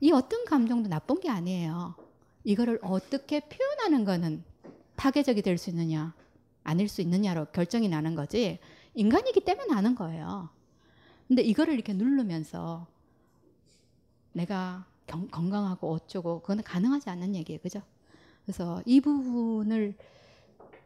[0.00, 1.94] 이 어떤 감정도 나쁜 게 아니에요.
[2.44, 4.44] 이거를 어떻게 표현하는 거는
[4.96, 6.14] 파괴적이 될 수 있느냐,
[6.62, 8.58] 아닐 수 있느냐로 결정이 나는 거지,
[8.94, 10.50] 인간이기 때문에 나는 거예요.
[11.26, 12.86] 근데 이거를 이렇게 누르면서
[14.32, 17.60] 내가 경, 건강하고 어쩌고, 그건 가능하지 않는 얘기예요.
[17.62, 17.80] 그죠?
[18.44, 19.94] 그래서 이 부분을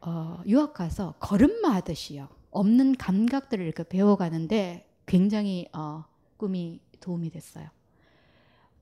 [0.00, 2.28] 어, 유학 가서 걸음마 하듯이요.
[2.50, 6.04] 없는 감각들을 이렇게 배워가는데 굉장히 어,
[6.36, 7.68] 꿈이 도움이 됐어요.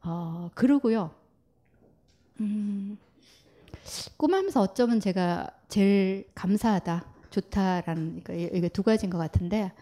[0.02, 1.14] 어, 그러고요.
[2.40, 2.98] 음,
[4.16, 9.72] 꿈하면서 어쩌면 제가 제일 감사하다, 좋다라는 이게 두 가지인 것 같은데,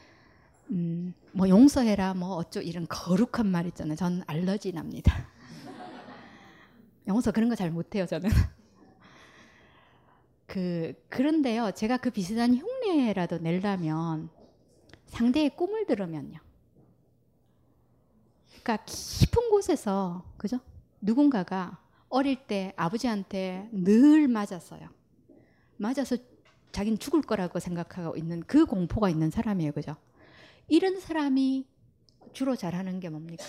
[0.70, 3.96] 음, 뭐 용서해라, 뭐 어쩌 이런 거룩한 말 있잖아요.
[3.96, 5.12] 전 알러지 납니다.
[7.08, 8.30] 용서 그런 거 잘 못해요, 저는.
[10.46, 14.28] 그 그런데요, 제가 그 비슷한 흉내라도 내려면
[15.06, 16.38] 상대의 꿈을 들으면요.
[18.62, 20.60] 그러니까 깊은 곳에서 그죠?
[21.00, 21.78] 누군가가
[22.08, 24.88] 어릴 때 아버지한테 늘 맞았어요.
[25.76, 26.16] 맞아서
[26.72, 29.72] 자기는 죽을 거라고 생각하고 있는 그 공포가 있는 사람이에요.
[29.72, 29.94] 그죠?
[30.68, 31.66] 이런 사람이
[32.32, 33.44] 주로 잘하는 게 뭡니까?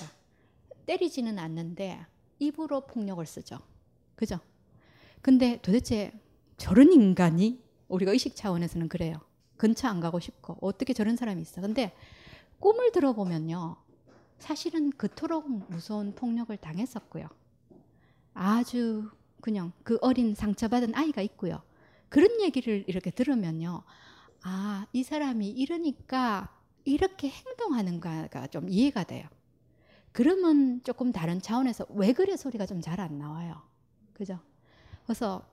[0.85, 2.05] 때리지는 않는데
[2.39, 3.59] 입으로 폭력을 쓰죠.
[4.15, 4.39] 그죠?
[5.21, 6.11] 근데 도대체
[6.57, 9.19] 저런 인간이 우리가 의식 차원에서는 그래요.
[9.57, 11.61] 근처 안 가고 싶고 어떻게 저런 사람이 있어.
[11.61, 11.95] 근데
[12.59, 13.77] 꿈을 들어보면요.
[14.39, 17.27] 사실은 그토록 무서운 폭력을 당했었고요.
[18.33, 19.09] 아주
[19.41, 21.61] 그냥 그 어린 상처받은 아이가 있고요.
[22.09, 23.83] 그런 얘기를 이렇게 들으면요.
[24.43, 26.53] 아, 이 사람이 이러니까
[26.83, 29.27] 이렇게 행동하는가가 좀 이해가 돼요.
[30.11, 33.61] 그러면 조금 다른 차원에서 왜 그래 소리가 좀 잘 안 나와요.
[34.13, 34.39] 그죠?
[35.03, 35.45] 그래서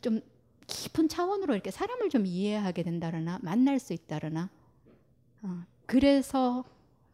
[0.00, 0.20] 좀
[0.66, 4.50] 깊은 차원으로 이렇게 사람을 좀 이해하게 된다거나 만날 수 있다거나
[5.42, 6.64] 어, 그래서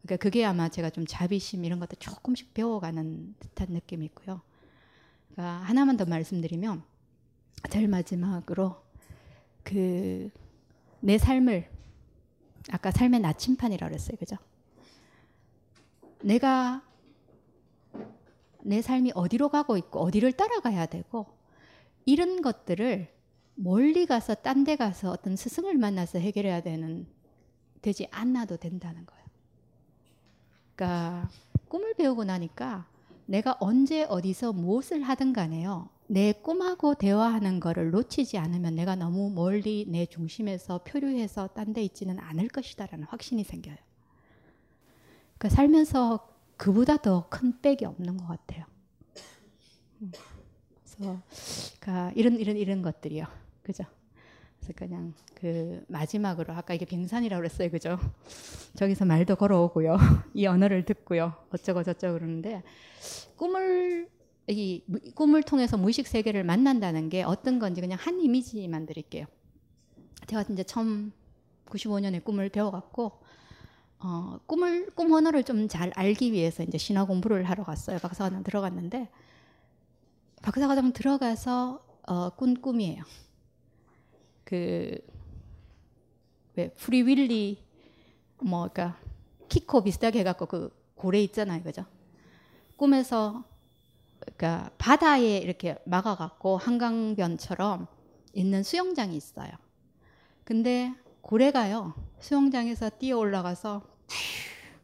[0.01, 4.41] 그러니까 그게 아마 제가 좀 자비심 이런 것도 조금씩 배워가는 듯한 느낌이 있고요.
[5.31, 6.83] 그러니까 하나만 더 말씀드리면
[7.69, 8.81] 제일 마지막으로
[9.63, 10.29] 그
[11.05, 11.69] 내 삶을
[12.71, 14.15] 아까 삶의 나침판이라고 그랬어요.
[14.17, 14.37] 그죠?
[16.21, 16.81] 내가
[18.61, 21.25] 내 삶이 어디로 가고 있고 어디를 따라가야 되고
[22.05, 23.12] 이런 것들을
[23.55, 27.05] 멀리 가서 딴 데 가서 어떤 스승을 만나서 해결해야 되는
[27.81, 29.23] 되지 않아도 된다는 거예요.
[30.75, 31.29] 그러니까
[31.67, 32.87] 꿈을 배우고 나니까
[33.25, 35.89] 내가 언제 어디서 무엇을 하든 간에요.
[36.07, 42.19] 내 꿈하고 대화하는 거를 놓치지 않으면 내가 너무 멀리 내 중심에서 표류해서 딴 데 있지는
[42.19, 43.77] 않을 것이다라는 확신이 생겨요.
[45.37, 48.65] 그러니까 살면서 그보다 더큰 빽이 없는 것 같아요.
[50.01, 50.11] 음.
[50.83, 51.21] 그래서
[51.79, 53.25] 그러니까 이런 이런 이런 것들이요.
[53.63, 53.85] 그죠?
[54.59, 57.69] 그래서 그냥 그 마지막으로 아까 이게 빙산이라고 그랬어요.
[57.69, 57.97] 그죠?
[58.75, 59.97] 저기서 말도 걸어오고요.
[60.33, 61.33] 이 언어를 듣고요.
[61.51, 62.63] 어쩌고 저쩌고 그러는데
[63.35, 64.09] 꿈을
[64.47, 64.83] 이
[65.15, 69.25] 꿈을 통해서 무의식 세계를 만난다는 게 어떤 건지 그냥 한 이미지만 드릴게요.
[70.27, 71.11] 제가 이제 처음
[71.65, 73.23] 95년에 꿈을 배워갖고
[73.99, 77.99] 어, 꿈을 꿈 언어를 좀 잘 알기 위해서 이제 신화 공부를 하러 갔어요.
[77.99, 79.09] 박사과정 들어갔는데
[80.41, 83.03] 박사과정 들어가서 어, 꾼 꿈이에요.
[84.53, 84.95] 그,
[86.55, 87.57] 왜, 프리윌리,
[88.39, 88.99] 뭐, 그니까,
[89.49, 91.63] 키코 비슷하게 해갖고 그 고래 있잖아요.
[91.63, 91.87] 그죠?
[92.77, 93.43] 꿈에서,
[94.19, 97.87] 그니까, 바다에 이렇게 막아갖고 한강변처럼
[98.33, 99.49] 있는 수영장이 있어요.
[100.43, 103.81] 근데 고래가요, 수영장에서 뛰어 올라가서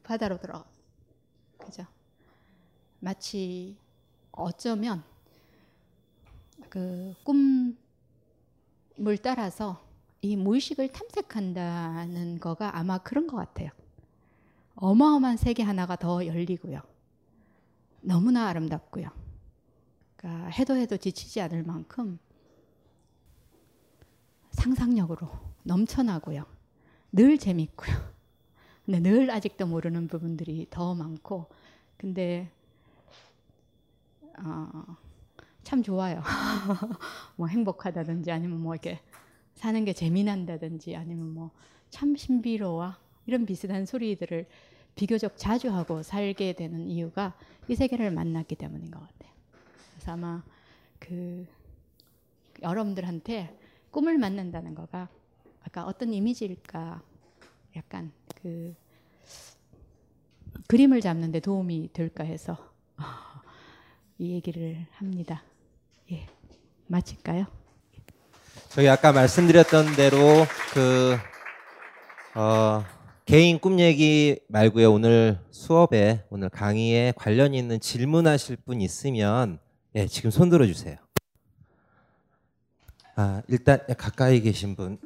[0.02, 0.66] 바다로 들어가.
[1.60, 1.86] 그죠?
[3.00, 3.78] 마치
[4.32, 5.04] 어쩌면
[6.70, 7.78] 그 꿈
[9.00, 9.82] 물 따라서
[10.22, 13.70] 이 무의식을 탐색한다는 거가 아마 그런 것 같아요.
[14.76, 16.82] 어마어마한 세계 하나가 더 열리고요.
[18.02, 19.10] 너무나 아름답고요.
[20.18, 22.20] 그러니까 해도 해도 지치지 않을 만큼
[24.52, 25.30] 상상력으로
[25.64, 26.46] 넘쳐나고요.
[27.14, 27.96] 늘 재밌고요.
[28.86, 31.48] 근데 늘 아직도 모르는 부분들이 더 많고,
[31.96, 32.52] 근데
[34.40, 34.98] 어,
[35.70, 36.24] 참 좋아요.
[37.38, 39.00] 뭐 행복하다든지 아니면 뭐 이렇게
[39.54, 41.52] 사는 게 재미난다든지 아니면 뭐
[41.90, 42.94] 참 신비로워
[43.26, 44.48] 이런 비슷한 소리들을
[44.96, 47.36] 비교적 자주 하고 살게 되는 이유가
[47.68, 49.32] 이 세계를 만났기 때문인 것 같아요.
[49.94, 50.44] 그래서 아마
[51.00, 51.46] 그
[52.62, 53.58] 여러분들한테
[53.92, 55.10] 꿈을 만난다는 거가
[55.64, 57.02] 아까 어떤 이미지일까
[57.76, 58.12] 약간
[58.42, 58.76] 그
[60.68, 62.58] 그림을 잡는데 도움이 될까 해서
[64.18, 65.44] 이 얘기를 합니다.
[66.12, 66.28] 예,
[66.88, 67.46] 마칠까요?
[68.70, 70.18] 저희 아까 말씀드렸던 대로
[70.74, 71.18] 그
[72.36, 72.84] 어,
[73.26, 74.92] 개인 꿈 얘기 말고요.
[74.92, 79.60] 오늘 수업에 오늘 강의에 관련 있는 질문하실 분 있으면
[79.94, 80.98] 예, 지금 손 들어 주세요.
[83.16, 84.98] 아, 일단 가까이 계신 분.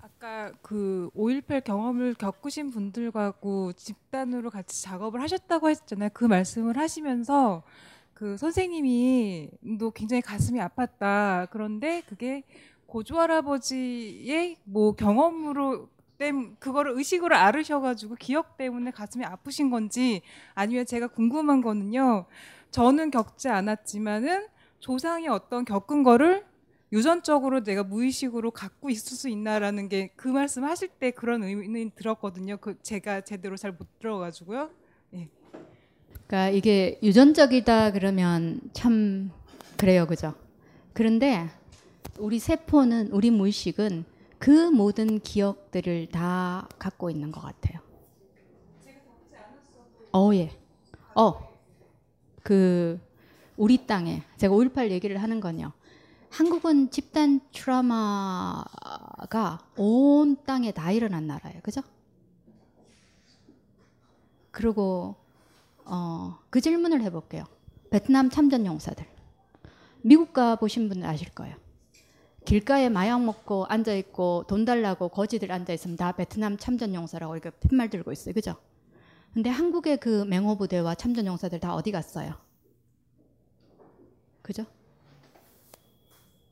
[0.00, 6.10] 아까 그 5.18 경험을 겪으신 분들과고 집단으로 같이 작업을 하셨다고 했잖아요.
[6.12, 7.62] 그 말씀을 하시면서
[8.14, 9.50] 그 선생님이
[9.80, 11.48] 또 굉장히 가슴이 아팠다.
[11.50, 12.44] 그런데 그게
[12.86, 15.88] 고조 할아버지의 뭐 경험으로
[16.18, 20.22] 땜 그거를 의식으로 앓으셔가지고 기억 때문에 가슴이 아프신 건지
[20.54, 22.26] 아니면 제가 궁금한 거는요.
[22.70, 24.46] 저는 겪지 않았지만은
[24.78, 26.44] 조상이 어떤 겪은 거를
[26.92, 32.58] 유전적으로 내가 무의식으로 갖고 있을 수 있나라는 게 그 말씀 하실 때 그런 의미는 들었거든요.
[32.58, 34.70] 그 제가 제대로 잘 못 들어가지고요.
[35.14, 35.28] 예.
[36.26, 39.30] 그러니까 이게 유전적이다 그러면 참
[39.76, 40.34] 그래요, 그죠?
[40.92, 41.48] 그런데
[42.18, 44.04] 우리 세포는 우리 무의식은
[44.38, 47.80] 그 모든 기억들을 다 갖고 있는 것 같아요.
[50.12, 50.50] 어, 예.
[51.14, 51.48] 어,
[52.42, 53.00] 그
[53.56, 55.72] 우리 땅에 제가 5.18 얘기를 하는 건요.
[56.32, 58.64] 한국은 집단 트라우마가
[59.76, 61.60] 온 땅에 다 일어난 나라예요.
[61.62, 61.82] 그죠?
[64.50, 65.16] 그리고
[65.84, 67.44] 어, 그 질문을 해볼게요.
[67.90, 69.06] 베트남 참전 용사들.
[70.00, 71.54] 미국 가 보신 분들 아실 거예요.
[72.46, 77.50] 길가에 마약 먹고 앉아 있고 돈 달라고 거지들 앉아 있으면 다 베트남 참전 용사라고 이렇게
[77.60, 78.32] 팻말 들고 있어요.
[78.32, 78.56] 그죠?
[79.34, 82.32] 근데 한국의 그 맹호 부대와 참전 용사들 다 어디 갔어요?
[84.40, 84.64] 그죠?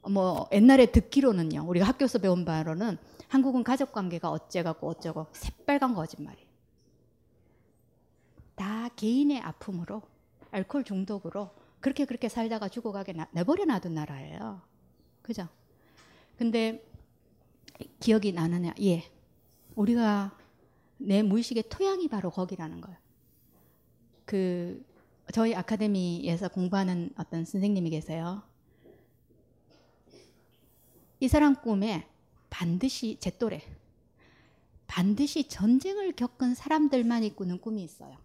[0.09, 1.65] 뭐 옛날에 듣기로는요.
[1.67, 2.97] 우리가 학교에서 배운 바로는
[3.29, 6.49] 한국은 가족 관계가 어째갖고 어쩌고 새빨간 거짓말이에요.
[8.55, 10.03] 다 개인의 아픔으로
[10.51, 14.61] 알코올 중독으로 그렇게 그렇게 살다가 죽어가게 나, 내버려 놔둔 나라예요.
[15.23, 15.49] 그죠?
[16.37, 16.85] 근데
[18.01, 18.75] 기억이 나느냐?
[18.83, 19.05] 예.
[19.77, 20.37] 우리가
[20.99, 22.99] 내 무의식의 토양이 바로 거기라는 거예요.
[24.27, 24.85] 그
[25.33, 28.43] 저희 아카데미에서 공부하는 어떤 선생님이 계세요.
[31.21, 32.07] 이 사람 꿈에
[32.49, 33.63] 반드시 제 또래
[34.87, 38.17] 반드시 전쟁을 겪은 사람들만이 꾸는 꿈이 있어요.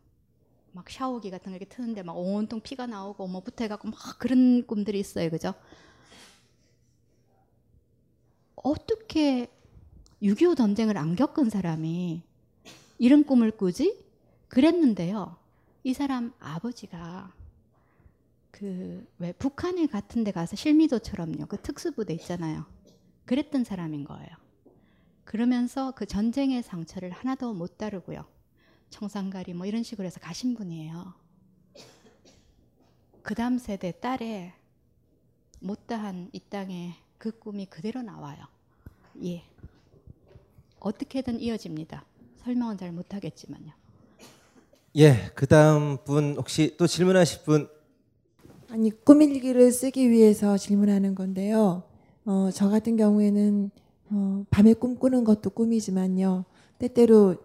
[0.71, 4.99] 막 샤워기 같은 거 이렇게 트는데 막 온통 피가 나오고 뭐 붙어갖고 막 그런 꿈들이
[4.99, 5.53] 있어요, 그죠?
[8.55, 9.47] 어떻게
[10.23, 12.23] 6.25 전쟁을 안 겪은 사람이
[12.97, 14.03] 이런 꿈을 꾸지?
[14.47, 15.37] 그랬는데요.
[15.83, 17.31] 이 사람 아버지가
[18.51, 21.45] 그 왜 북한에 같은 데 가서 실미도처럼요.
[21.47, 22.65] 그 특수부대 있잖아요.
[23.25, 24.29] 그랬던 사람인 거예요.
[25.23, 28.25] 그러면서 그 전쟁의 상처를 하나도 못 다루고요.
[28.89, 31.13] 청산가리 뭐 이런 식으로 해서 가신 분이에요.
[33.23, 34.53] 그 다음 세대 딸의
[35.59, 38.45] 못다한 이 땅에 그 꿈이 그대로 나와요.
[39.23, 39.43] 예.
[40.79, 42.05] 어떻게든 이어집니다.
[42.37, 43.71] 설명은 잘 못하겠지만요.
[44.97, 47.67] 예, 그 다음 분 혹시 또 질문하실 분?
[48.69, 51.83] 아니 꿈일기를 쓰기 위해서 질문하는 건데요.
[52.25, 53.71] 어, 저 같은 경우에는
[54.11, 56.45] 어, 밤에 꿈꾸는 것도 꿈이지만요.
[56.79, 57.35] 때때로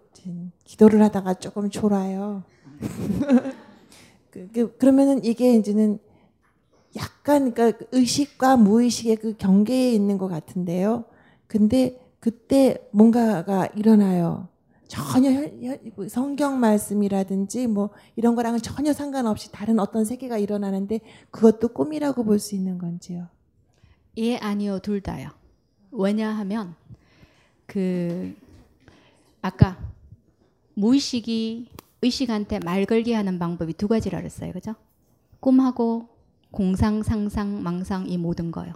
[0.64, 2.42] 기도를 하다가 조금 졸아요.
[4.30, 5.98] 그, 그, 그러면은 이게 이제는
[6.96, 11.04] 약간 그러니까 의식과 무의식의 그 경계에 있는 것 같은데요.
[11.46, 14.48] 근데 그때 뭔가가 일어나요.
[14.88, 15.48] 전혀
[16.08, 21.00] 성경 말씀이라든지 뭐 이런 거랑은 전혀 상관없이 다른 어떤 세계가 일어나는데
[21.30, 23.28] 그것도 꿈이라고 볼 수 있는 건지요.
[24.18, 25.30] 예, 아니요, 둘 다요.
[25.90, 26.74] 왜냐하면
[27.66, 28.34] 그
[29.42, 29.78] 아까
[30.74, 31.68] 무의식이
[32.02, 34.52] 의식한테 말 걸게 하는 방법이 두 가지라 그랬어요.
[34.52, 34.74] 그죠?
[35.40, 36.08] 꿈하고
[36.50, 38.72] 공상, 상상, 망상 이 모든 거요.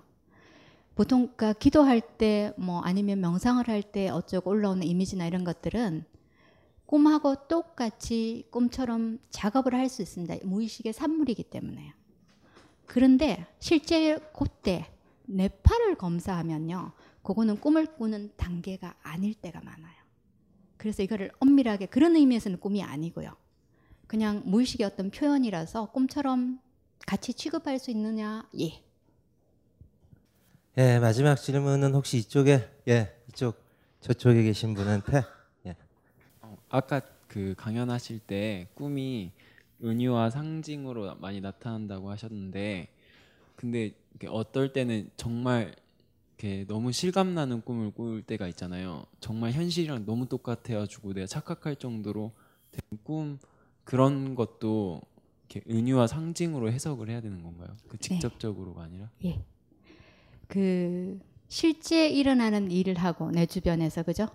[0.94, 6.04] 보통 그러니까 기도할 때 뭐 아니면 명상을 할 때 어쩌고 올라오는 이미지나 이런 것들은
[6.86, 10.36] 꿈하고 똑같이 꿈처럼 작업을 할 수 있습니다.
[10.44, 11.92] 무의식의 산물이기 때문에요.
[12.86, 14.86] 그런데 실제 그때
[15.26, 16.92] 뇌파를 검사하면요.
[17.22, 19.94] 그거는 꿈을 꾸는 단계가 아닐 때가 많아요.
[20.76, 23.34] 그래서 이거를 엄밀하게 그런 의미에서는 꿈이 아니고요.
[24.06, 26.60] 그냥 무의식의 어떤 표현이라서 꿈처럼
[27.06, 28.48] 같이 취급할 수 있느냐?
[28.60, 28.82] 예.
[30.76, 33.62] 예, 마지막 질문은 혹시 이쪽에 예, 이쪽
[34.00, 35.22] 저쪽에 계신 분한테
[35.66, 35.76] 예.
[36.42, 39.32] 어, 아까 그 강연하실 때 꿈이
[39.82, 42.88] 은유와 상징으로 많이 나타난다고 하셨는데
[43.56, 43.92] 근데
[44.28, 45.74] 어떨 때는 정말
[46.38, 49.06] 이렇게 너무 실감나는 꿈을 꿀 때가 있잖아요.
[49.20, 52.32] 정말 현실이랑 너무 똑같아가지고 내가 착각할 정도로
[52.70, 53.38] 된꿈
[53.84, 55.00] 그런 것도
[55.48, 57.76] 이렇게 은유와 상징으로 해석을 해야 되는 건가요?
[57.88, 59.10] 그 직접적으로가 아니라?
[59.24, 59.44] 예.
[60.48, 64.28] 그 실제 일어나는 일을 하고 내 주변에서 그죠?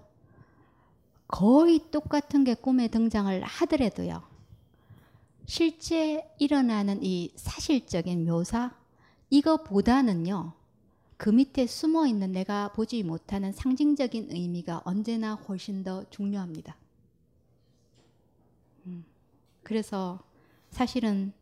[1.27, 4.23] 거의 똑같은 게 꿈에 등장을 하더라도요.
[5.45, 8.78] 실제 일어나는 이 사실적인 묘사
[9.29, 10.53] 이거보다는요.
[11.17, 16.77] 그 밑에 숨어 있는 내가 보지 못하는 상징적인 의미가 언제나 훨씬 더 중요합니다.
[18.85, 19.03] 음,
[19.63, 20.19] 그래서
[20.69, 21.33] 사실은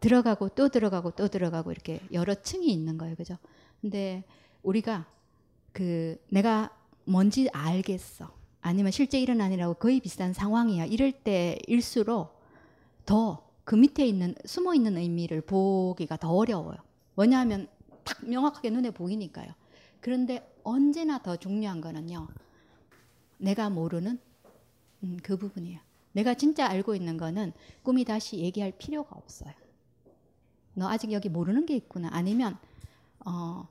[0.00, 3.16] 들어가고 또 들어가고 또 들어가고 이렇게 여러 층이 있는 거예요.
[3.16, 3.38] 그죠?
[3.80, 4.24] 근데
[4.62, 5.06] 우리가
[5.72, 6.70] 그 내가
[7.04, 8.32] 뭔지 알겠어.
[8.60, 10.86] 아니면 실제 일어나니라고 거의 비슷한 상황이야.
[10.86, 12.40] 이럴 때일수록
[13.04, 16.76] 더 그 밑에 있는 숨어 있는 의미를 보기가 더 어려워요.
[17.16, 17.68] 왜냐하면
[18.04, 19.52] 딱 명확하게 눈에 보이니까요.
[20.00, 22.28] 그런데 언제나 더 중요한 거는요.
[23.38, 24.18] 내가 모르는
[25.04, 25.80] 음, 그 부분이에요.
[26.12, 27.52] 내가 진짜 알고 있는 거는
[27.82, 29.52] 꿈이 다시 얘기할 필요가 없어요.
[30.74, 32.08] 너 아직 여기 모르는 게 있구나.
[32.12, 32.58] 아니면
[33.24, 33.68] 어,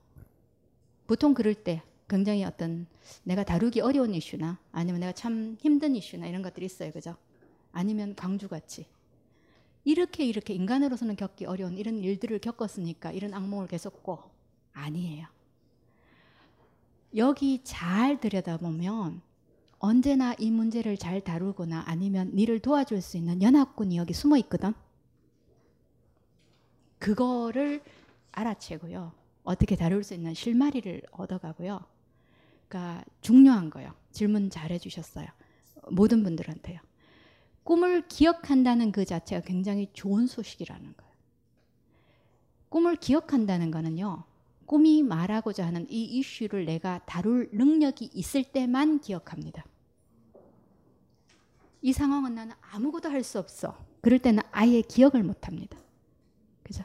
[1.08, 2.88] 보통 그럴 때 굉장히 어떤
[3.24, 6.92] 내가 다루기 어려운 이슈나 아니면 내가 참 힘든 이슈나 이런 것들이 있어요.
[6.92, 7.16] 그죠?
[7.72, 8.86] 아니면 광주같이
[9.84, 14.32] 이렇게 이렇게 인간으로서는 겪기 어려운 이런 일들을 겪었으니까 이런 악몽을 계속 꿔.
[14.74, 15.28] 아니에요.
[17.16, 19.22] 여기 잘 들여다보면
[19.80, 24.74] 언제나 이 문제를 잘 다루거나 아니면 니를 도와줄 수 있는 연합군이 여기 숨어 있거든.
[27.00, 27.84] 그거를
[28.32, 29.12] 알아채고요.
[29.44, 31.84] 어떻게 다룰 수 있는 실마리를 얻어가고요.
[32.68, 33.94] 그러니까 중요한 거요.
[34.12, 35.28] 질문 잘 해주셨어요.
[35.90, 36.80] 모든 분들한테요.
[37.64, 41.12] 꿈을 기억한다는 그 자체가 굉장히 좋은 소식이라는 거예요.
[42.70, 44.24] 꿈을 기억한다는 거는요.
[44.66, 49.66] 꿈이 말하고자 하는 이 이슈를 내가 다룰 능력이 있을 때만 기억합니다.
[51.82, 53.78] 이 상황은 나는 아무것도 할 수 없어.
[54.02, 55.78] 그럴 때는 아예 기억을 못 합니다.
[56.64, 56.84] 그죠?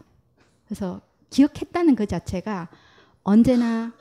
[0.66, 1.01] 그래서
[1.31, 2.68] 기억했다는 그 자체가
[3.22, 3.95] 언제나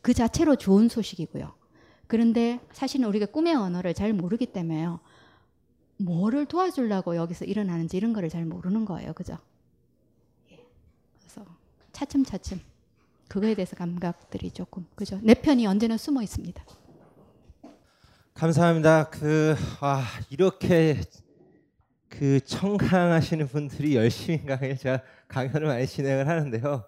[0.00, 1.54] 그 자체로 좋은 소식이고요.
[2.06, 5.00] 그런데 사실은 우리가 꿈의 언어를 잘 모르기 때문에요.
[6.04, 9.12] 뭐를 도와주려고 여기서 일어나는지 이런 거를 잘 모르는 거예요.
[9.12, 9.38] 그죠?
[10.50, 10.58] 예.
[11.18, 11.44] 그래서
[11.92, 12.60] 차츰차츰
[13.28, 15.18] 그거에 대해서 감각들이 조금 그죠?
[15.22, 16.64] 내 편이 언제나 숨어 있습니다.
[18.34, 19.10] 감사합니다.
[19.10, 21.00] 그 아, 이렇게
[22.08, 26.84] 그 청강하시는 분들이 열심히 강의 제가 강연을 많이 진행을 하는데요.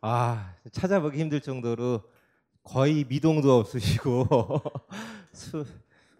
[0.00, 2.02] 아 찾아보기 힘들 정도로
[2.62, 4.62] 거의 미동도 없으시고
[5.32, 5.66] 수,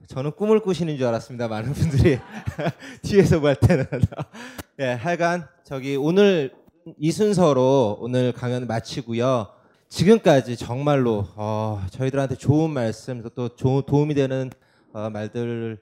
[0.07, 1.49] 저는 꿈을 꾸시는 줄 알았습니다.
[1.49, 2.19] 많은 분들이
[3.03, 3.87] 뒤에서 볼 때는
[4.81, 6.53] 예, 하여간 저기 오늘
[6.99, 9.49] 이 순서로 오늘 강연 마치고요.
[9.89, 14.51] 지금까지 정말로 어, 저희들한테 좋은 말씀 또 조, 도움이 되는
[14.93, 15.79] 어, 말들을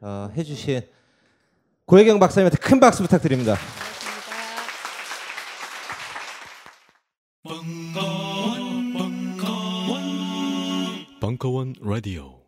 [0.00, 0.82] 어, 해주신
[1.86, 3.56] 고혜경 박사님한테 큰 박수 부탁드립니다.
[7.42, 10.00] 벙커원, 벙커원,
[11.20, 12.43] 벙커원 라디오.